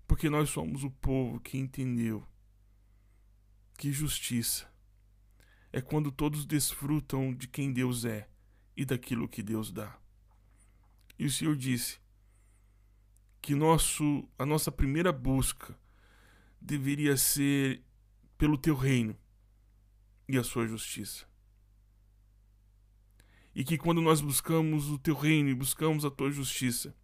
Porque 0.08 0.28
nós 0.28 0.50
somos 0.50 0.82
o 0.82 0.90
povo 0.90 1.38
que 1.38 1.56
entendeu 1.56 2.26
que 3.78 3.92
justiça 3.92 4.71
é 5.72 5.80
quando 5.80 6.12
todos 6.12 6.44
desfrutam 6.44 7.32
de 7.32 7.48
quem 7.48 7.72
Deus 7.72 8.04
é 8.04 8.28
e 8.76 8.84
daquilo 8.84 9.28
que 9.28 9.42
Deus 9.42 9.72
dá. 9.72 9.98
E 11.18 11.24
o 11.24 11.30
Senhor 11.30 11.56
disse 11.56 11.98
que 13.40 13.54
nosso, 13.54 14.28
a 14.38 14.44
nossa 14.44 14.70
primeira 14.70 15.12
busca 15.12 15.76
deveria 16.60 17.16
ser 17.16 17.82
pelo 18.36 18.58
teu 18.58 18.74
reino 18.74 19.16
e 20.28 20.36
a 20.36 20.44
sua 20.44 20.66
justiça. 20.66 21.26
E 23.54 23.64
que 23.64 23.76
quando 23.76 24.00
nós 24.00 24.20
buscamos 24.20 24.88
o 24.88 24.98
teu 24.98 25.14
reino 25.14 25.48
e 25.48 25.54
buscamos 25.54 26.04
a 26.04 26.10
tua 26.10 26.30
justiça, 26.30 26.94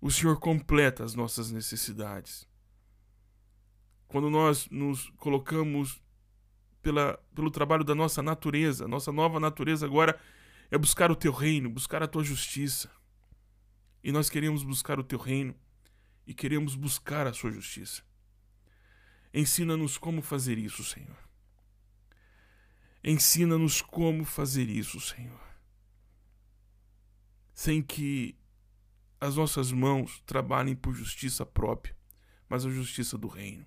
o 0.00 0.10
Senhor 0.10 0.38
completa 0.38 1.04
as 1.04 1.14
nossas 1.14 1.50
necessidades. 1.50 2.48
Quando 4.08 4.30
nós 4.30 4.68
nos 4.70 5.10
colocamos 5.10 6.02
pela, 6.82 7.18
pelo 7.34 7.50
trabalho 7.50 7.84
da 7.84 7.94
nossa 7.94 8.22
natureza, 8.22 8.88
nossa 8.88 9.12
nova 9.12 9.38
natureza 9.38 9.86
agora 9.86 10.18
é 10.70 10.78
buscar 10.78 11.10
o 11.10 11.16
teu 11.16 11.32
reino, 11.32 11.68
buscar 11.68 12.02
a 12.02 12.08
tua 12.08 12.22
justiça. 12.22 12.90
E 14.02 14.12
nós 14.12 14.30
queremos 14.30 14.62
buscar 14.62 14.98
o 14.98 15.04
teu 15.04 15.18
reino 15.18 15.54
e 16.26 16.32
queremos 16.32 16.74
buscar 16.74 17.26
a 17.26 17.32
sua 17.32 17.50
justiça. 17.50 18.02
Ensina-nos 19.32 19.98
como 19.98 20.22
fazer 20.22 20.58
isso, 20.58 20.82
Senhor. 20.82 21.18
Ensina-nos 23.02 23.80
como 23.80 24.24
fazer 24.24 24.68
isso, 24.68 25.00
Senhor. 25.00 25.40
Sem 27.52 27.82
que 27.82 28.36
as 29.20 29.36
nossas 29.36 29.70
mãos 29.70 30.22
trabalhem 30.24 30.74
por 30.74 30.94
justiça 30.94 31.44
própria, 31.44 31.96
mas 32.48 32.64
a 32.64 32.70
justiça 32.70 33.18
do 33.18 33.28
reino. 33.28 33.66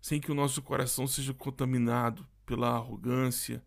Sem 0.00 0.20
que 0.20 0.30
o 0.30 0.34
nosso 0.34 0.62
coração 0.62 1.06
seja 1.06 1.34
contaminado 1.34 2.26
pela 2.46 2.70
arrogância, 2.70 3.62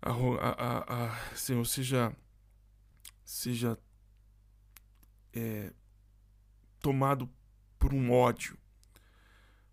a, 0.00 0.10
a, 0.10 1.06
a, 1.06 1.36
Senhor, 1.36 1.64
seja, 1.66 2.14
seja 3.24 3.78
é, 5.32 5.72
tomado 6.80 7.28
por 7.78 7.92
um 7.92 8.12
ódio. 8.12 8.58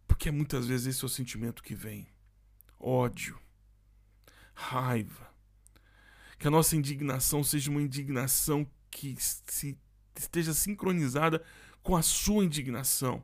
Porque 0.08 0.32
muitas 0.32 0.68
vezes 0.68 0.88
esse 0.88 1.04
é 1.04 1.06
o 1.06 1.10
sentimento 1.10 1.62
que 1.64 1.76
vem: 1.76 2.08
ódio, 2.80 3.40
raiva. 4.54 5.30
Que 6.38 6.48
a 6.48 6.52
nossa 6.52 6.76
indignação 6.76 7.44
seja 7.44 7.70
uma 7.70 7.82
indignação 7.82 8.68
que 8.90 9.16
se 9.20 9.78
esteja 10.16 10.54
sincronizada 10.54 11.44
com 11.84 11.96
a 11.96 12.02
sua 12.02 12.44
indignação, 12.44 13.24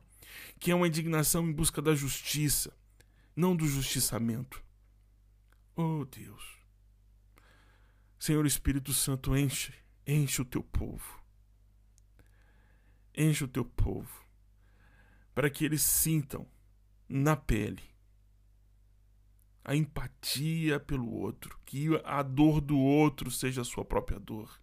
que 0.58 0.70
é 0.70 0.74
uma 0.74 0.88
indignação 0.88 1.48
em 1.48 1.52
busca 1.52 1.80
da 1.80 1.94
justiça, 1.94 2.76
não 3.34 3.54
do 3.54 3.66
justiçamento. 3.66 4.62
Oh 5.76 6.04
Deus. 6.04 6.58
Senhor 8.18 8.44
Espírito 8.46 8.92
Santo, 8.92 9.36
enche, 9.36 9.72
enche 10.06 10.42
o 10.42 10.44
teu 10.44 10.62
povo. 10.62 11.22
Enche 13.16 13.44
o 13.44 13.48
teu 13.48 13.64
povo, 13.64 14.24
para 15.34 15.48
que 15.50 15.64
eles 15.64 15.82
sintam 15.82 16.48
na 17.08 17.36
pele 17.36 17.82
a 19.64 19.76
empatia 19.76 20.80
pelo 20.80 21.10
outro, 21.10 21.58
que 21.66 21.88
a 22.02 22.22
dor 22.22 22.60
do 22.60 22.78
outro 22.78 23.30
seja 23.30 23.60
a 23.60 23.64
sua 23.64 23.84
própria 23.84 24.18
dor. 24.18 24.58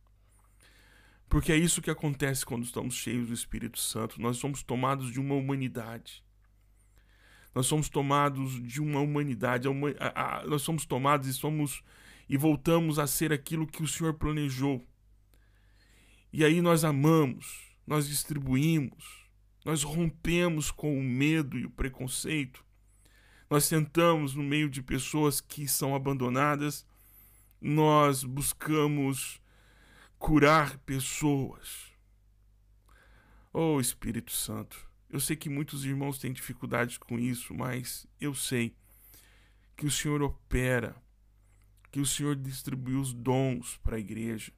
Porque 1.36 1.52
é 1.52 1.58
isso 1.58 1.82
que 1.82 1.92
acontece 1.92 2.46
quando 2.46 2.64
estamos 2.64 2.96
cheios 2.96 3.28
do 3.28 3.34
Espírito 3.34 3.78
Santo. 3.78 4.22
Nós 4.22 4.38
somos 4.38 4.64
tomados 4.64 5.12
de 5.12 5.20
uma 5.20 5.36
humanidade. 5.36 6.24
Nós 7.54 7.66
somos 7.66 7.90
tomados 7.90 8.66
de 8.66 8.82
uma 8.82 9.02
humanidade. 9.02 9.68
A, 10.00 10.38
a, 10.38 10.46
nós 10.46 10.62
somos 10.62 10.86
tomados 10.86 11.28
e 11.28 11.34
somos 11.34 11.84
e 12.30 12.38
voltamos 12.38 13.00
a 13.00 13.06
ser 13.06 13.34
aquilo 13.34 13.68
que 13.68 13.84
o 13.84 13.88
Senhor 13.88 14.14
planejou. 14.14 14.82
E 16.32 16.46
aí 16.46 16.62
nós 16.62 16.86
amamos, 16.86 17.70
nós 17.86 18.08
distribuímos, 18.08 19.28
nós 19.66 19.84
rompemos 19.84 20.72
com 20.72 20.98
o 20.98 21.04
medo 21.04 21.60
e 21.60 21.66
o 21.66 21.70
preconceito. 21.70 22.64
Nós 23.50 23.68
tentamos, 23.68 24.36
no 24.36 24.42
meio 24.42 24.70
de 24.70 24.82
pessoas 24.82 25.42
que 25.42 25.68
são 25.68 25.96
abandonadas, 25.96 26.88
nós 27.60 28.24
buscamos 28.24 29.42
curar 30.18 30.78
pessoas. 30.80 31.92
Oh 33.54 33.80
Espírito 33.80 34.32
Santo, 34.32 34.90
eu 35.10 35.20
sei 35.20 35.36
que 35.36 35.50
muitos 35.50 35.86
irmãos 35.86 36.18
têm 36.18 36.34
dificuldades 36.34 36.98
com 36.98 37.18
isso, 37.18 37.54
mas 37.54 38.06
eu 38.20 38.34
sei 38.34 38.76
que 39.78 39.86
o 39.86 39.92
Senhor 39.92 40.22
opera 40.22 40.96
que 41.96 42.02
o 42.02 42.06
Senhor 42.06 42.36
distribuiu 42.36 43.00
os 43.00 43.14
dons 43.14 43.78
para 43.78 43.96
a 43.96 44.00
igreja. 44.00 44.52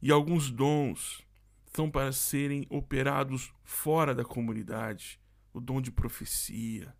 E 0.00 0.12
alguns 0.12 0.52
dons 0.52 1.26
são 1.74 1.90
para 1.90 2.12
serem 2.12 2.64
operados 2.70 3.52
fora 3.64 4.14
da 4.14 4.24
comunidade. 4.24 5.20
O 5.52 5.60
dom 5.60 5.80
de 5.80 5.90
profecia, 5.90 6.94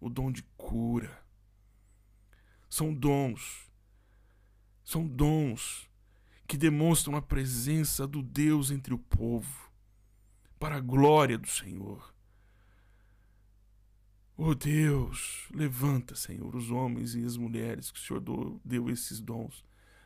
o 0.00 0.10
dom 0.10 0.32
de 0.32 0.42
cura. 0.56 1.24
São 2.68 2.92
dons. 2.92 3.70
São 4.84 5.06
dons 5.06 5.88
que 6.46 6.56
demonstram 6.56 7.16
a 7.16 7.22
presença 7.22 8.06
do 8.06 8.22
Deus 8.22 8.70
entre 8.70 8.94
o 8.94 8.98
povo, 8.98 9.70
para 10.58 10.76
a 10.76 10.80
glória 10.80 11.36
do 11.36 11.48
Senhor. 11.48 12.14
Oh 14.36 14.54
Deus, 14.54 15.48
levanta, 15.50 16.14
Senhor, 16.14 16.54
os 16.54 16.70
homens 16.70 17.14
e 17.14 17.24
as 17.24 17.36
mulheres 17.36 17.90
que 17.90 17.98
o 17.98 18.02
Senhor 18.02 18.60
deu 18.64 18.90
esses 18.90 19.20
dons 19.20 19.64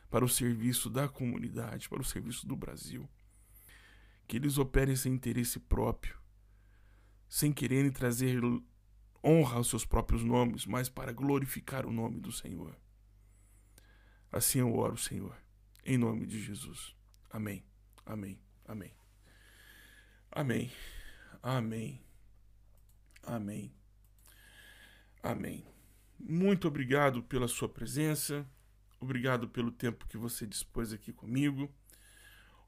para 0.09 0.25
o 0.25 0.29
serviço 0.29 0.89
da 0.89 1.07
comunidade, 1.07 1.89
para 1.89 2.01
o 2.01 2.05
serviço 2.05 2.47
do 2.47 2.55
Brasil. 2.55 3.09
Que 4.27 4.37
eles 4.37 4.57
operem 4.57 4.95
sem 4.95 5.13
interesse 5.13 5.59
próprio, 5.59 6.17
sem 7.27 7.51
quererem 7.51 7.91
trazer 7.91 8.41
honra 9.23 9.57
aos 9.57 9.67
seus 9.67 9.85
próprios 9.85 10.23
nomes, 10.23 10.65
mas 10.65 10.89
para 10.89 11.13
glorificar 11.13 11.85
o 11.85 11.91
nome 11.91 12.19
do 12.19 12.31
Senhor. 12.31 12.75
Assim 14.31 14.59
eu 14.59 14.73
oro, 14.73 14.97
Senhor, 14.97 15.35
em 15.83 15.97
nome 15.97 16.25
de 16.25 16.39
Jesus. 16.41 16.95
Amém. 17.29 17.63
Amém. 18.05 18.39
Amém. 18.65 18.93
Amém. 20.31 20.71
Amém. 21.41 22.01
Amém. 23.23 23.73
Amém. 25.23 25.65
Muito 26.19 26.67
obrigado 26.67 27.23
pela 27.23 27.47
sua 27.47 27.67
presença, 27.67 28.47
obrigado 28.99 29.47
pelo 29.47 29.71
tempo 29.71 30.07
que 30.07 30.17
você 30.17 30.45
dispôs 30.45 30.93
aqui 30.93 31.11
comigo. 31.11 31.73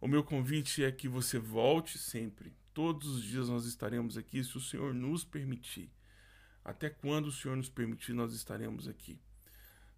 O 0.02 0.08
meu 0.08 0.23
convite 0.23 0.84
é 0.84 0.91
que 0.91 1.08
você 1.08 1.39
volte 1.39 1.97
sempre. 1.97 2.54
Todos 2.73 3.08
os 3.08 3.23
dias 3.23 3.47
nós 3.47 3.65
estaremos 3.65 4.17
aqui, 4.17 4.43
se 4.43 4.58
o 4.58 4.62
Senhor 4.62 4.93
nos 4.93 5.23
permitir. 5.23 5.91
Até 6.65 6.89
quando 6.89 7.28
o 7.28 7.32
Senhor 7.32 7.56
nos 7.56 7.69
permitir, 7.69 8.13
nós 8.13 8.34
estaremos 8.34 8.88
aqui. 8.88 9.19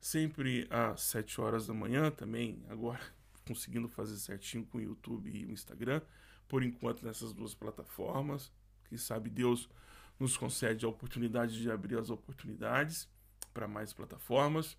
Sempre 0.05 0.67
às 0.69 1.01
7 1.01 1.41
horas 1.41 1.65
da 1.65 1.73
manhã, 1.73 2.11
também, 2.11 2.63
agora 2.69 2.99
conseguindo 3.43 3.89
fazer 3.89 4.15
certinho 4.17 4.63
com 4.63 4.77
o 4.77 4.81
YouTube 4.81 5.31
e 5.31 5.47
o 5.47 5.51
Instagram, 5.51 5.99
por 6.47 6.61
enquanto 6.61 7.03
nessas 7.03 7.33
duas 7.33 7.55
plataformas. 7.55 8.51
Quem 8.87 8.99
sabe 8.99 9.31
Deus 9.31 9.67
nos 10.19 10.37
concede 10.37 10.85
a 10.85 10.89
oportunidade 10.89 11.59
de 11.59 11.71
abrir 11.71 11.97
as 11.97 12.11
oportunidades 12.11 13.09
para 13.51 13.67
mais 13.67 13.93
plataformas. 13.93 14.77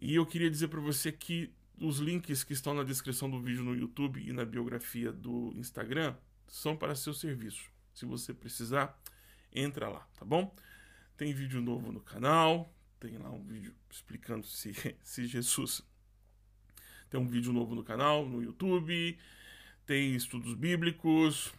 E 0.00 0.14
eu 0.14 0.24
queria 0.24 0.48
dizer 0.48 0.68
para 0.68 0.78
você 0.80 1.10
que 1.10 1.52
os 1.76 1.98
links 1.98 2.44
que 2.44 2.52
estão 2.52 2.74
na 2.74 2.84
descrição 2.84 3.28
do 3.28 3.42
vídeo 3.42 3.64
no 3.64 3.74
YouTube 3.74 4.24
e 4.24 4.32
na 4.32 4.44
biografia 4.44 5.10
do 5.12 5.52
Instagram 5.56 6.14
são 6.46 6.76
para 6.76 6.94
seu 6.94 7.12
serviço. 7.12 7.68
Se 7.92 8.06
você 8.06 8.32
precisar, 8.32 8.96
entra 9.52 9.88
lá, 9.88 10.06
tá 10.16 10.24
bom? 10.24 10.54
Tem 11.16 11.34
vídeo 11.34 11.60
novo 11.60 11.90
no 11.90 12.00
canal, 12.00 12.72
tem 13.06 13.18
lá 13.18 13.30
um 13.30 13.42
vídeo 13.44 13.72
explicando 13.88 14.44
se, 14.44 14.72
se 15.00 15.26
Jesus. 15.26 15.80
Tem 17.08 17.20
um 17.20 17.26
vídeo 17.26 17.52
novo 17.52 17.74
no 17.76 17.84
canal, 17.84 18.26
no 18.26 18.42
YouTube, 18.42 19.16
tem 19.86 20.16
estudos 20.16 20.54
bíblicos. 20.54 21.52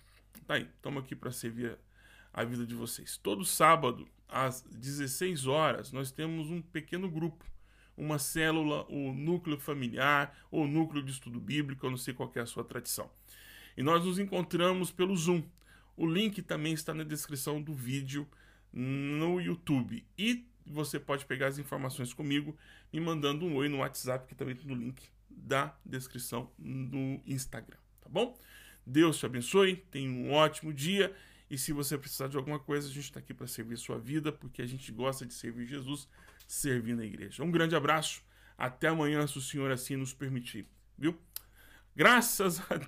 Tá 0.46 0.56
aí, 0.56 0.64
estamos 0.76 1.04
aqui 1.04 1.16
para 1.16 1.32
servir 1.32 1.78
a 2.34 2.44
vida 2.44 2.66
de 2.66 2.76
vocês. 2.76 3.16
Todo 3.16 3.46
sábado, 3.46 4.08
às 4.28 4.62
16 4.62 5.48
horas, 5.48 5.94
nós 5.94 6.12
temos 6.12 6.50
um 6.50 6.62
pequeno 6.62 7.10
grupo, 7.10 7.46
uma 7.96 8.20
célula, 8.20 8.86
o 8.90 9.14
núcleo 9.14 9.58
familiar, 9.58 10.38
ou 10.52 10.68
núcleo 10.68 11.02
de 11.02 11.12
estudo 11.14 11.40
bíblico, 11.40 11.86
eu 11.86 11.92
não 11.92 11.98
sei 11.98 12.14
qual 12.14 12.30
é 12.36 12.42
a 12.42 12.46
sua 12.46 12.66
tradição. 12.66 13.10
E 13.78 13.82
nós 13.82 14.04
nos 14.04 14.20
encontramos 14.20 14.92
pelo 14.92 15.16
Zoom. 15.16 15.44
O 15.96 16.06
link 16.06 16.42
também 16.42 16.74
está 16.74 16.94
na 16.94 17.06
descrição 17.06 17.62
do 17.62 17.74
vídeo 17.74 18.28
no 18.74 19.40
YouTube. 19.40 20.06
E 20.18 20.46
você 20.72 21.00
pode 21.00 21.26
pegar 21.26 21.48
as 21.48 21.58
informações 21.58 22.14
comigo 22.14 22.56
me 22.92 23.00
mandando 23.00 23.46
um 23.46 23.56
oi 23.56 23.70
no 23.70 23.78
WhatsApp, 23.78 24.28
que 24.28 24.36
também 24.36 24.56
tem 24.56 24.66
no 24.66 24.76
link 24.76 25.02
da 25.30 25.76
descrição 25.86 26.52
no 26.58 27.22
Instagram, 27.26 27.78
tá 28.02 28.10
bom? 28.10 28.38
Deus 28.86 29.18
te 29.18 29.26
abençoe, 29.26 29.76
tenha 29.92 30.10
um 30.10 30.32
ótimo 30.32 30.74
dia. 30.74 31.14
E 31.50 31.58
se 31.58 31.72
você 31.72 31.98
precisar 31.98 32.28
de 32.28 32.38
alguma 32.38 32.60
coisa, 32.60 32.88
a 32.88 32.92
gente 32.92 33.04
está 33.04 33.20
aqui 33.20 33.34
para 33.34 33.48
servir 33.48 33.78
sua 33.78 33.98
vida, 34.00 34.32
porque 34.32 34.62
a 34.62 34.66
gente 34.66 34.92
gosta 34.92 35.26
de 35.26 35.34
servir 35.34 35.66
Jesus 35.66 36.08
servindo 36.48 37.02
a 37.02 37.06
igreja. 37.06 37.44
Um 37.44 37.52
grande 37.52 37.76
abraço, 37.76 38.22
até 38.58 38.88
amanhã, 38.88 39.26
se 39.28 39.38
o 39.38 39.42
Senhor 39.42 39.72
assim 39.72 39.96
nos 39.96 40.14
permitir, 40.14 40.66
viu? 40.98 41.18
Graças 41.96 42.60
a 42.72 42.80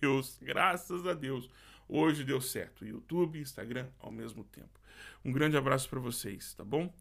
Deus, 0.00 0.38
graças 0.42 1.06
a 1.06 1.14
Deus. 1.14 1.48
Hoje 1.88 2.24
deu 2.24 2.40
certo. 2.40 2.84
YouTube 2.84 3.38
Instagram 3.38 3.88
ao 3.98 4.10
mesmo 4.10 4.44
tempo. 4.44 4.80
Um 5.24 5.32
grande 5.32 5.56
abraço 5.56 5.88
para 5.88 6.00
vocês, 6.00 6.54
tá 6.54 6.64
bom? 6.64 6.92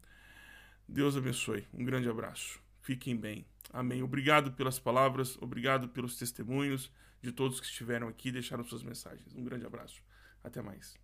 Deus 0.91 1.15
abençoe. 1.15 1.65
Um 1.73 1.85
grande 1.85 2.09
abraço. 2.09 2.59
Fiquem 2.81 3.15
bem. 3.15 3.45
Amém. 3.71 4.03
Obrigado 4.03 4.51
pelas 4.51 4.77
palavras, 4.77 5.37
obrigado 5.41 5.87
pelos 5.87 6.17
testemunhos 6.17 6.91
de 7.21 7.31
todos 7.31 7.61
que 7.61 7.65
estiveram 7.65 8.09
aqui 8.09 8.27
e 8.27 8.33
deixaram 8.33 8.61
suas 8.61 8.83
mensagens. 8.83 9.33
Um 9.33 9.41
grande 9.41 9.65
abraço. 9.65 10.03
Até 10.43 10.61
mais. 10.61 10.99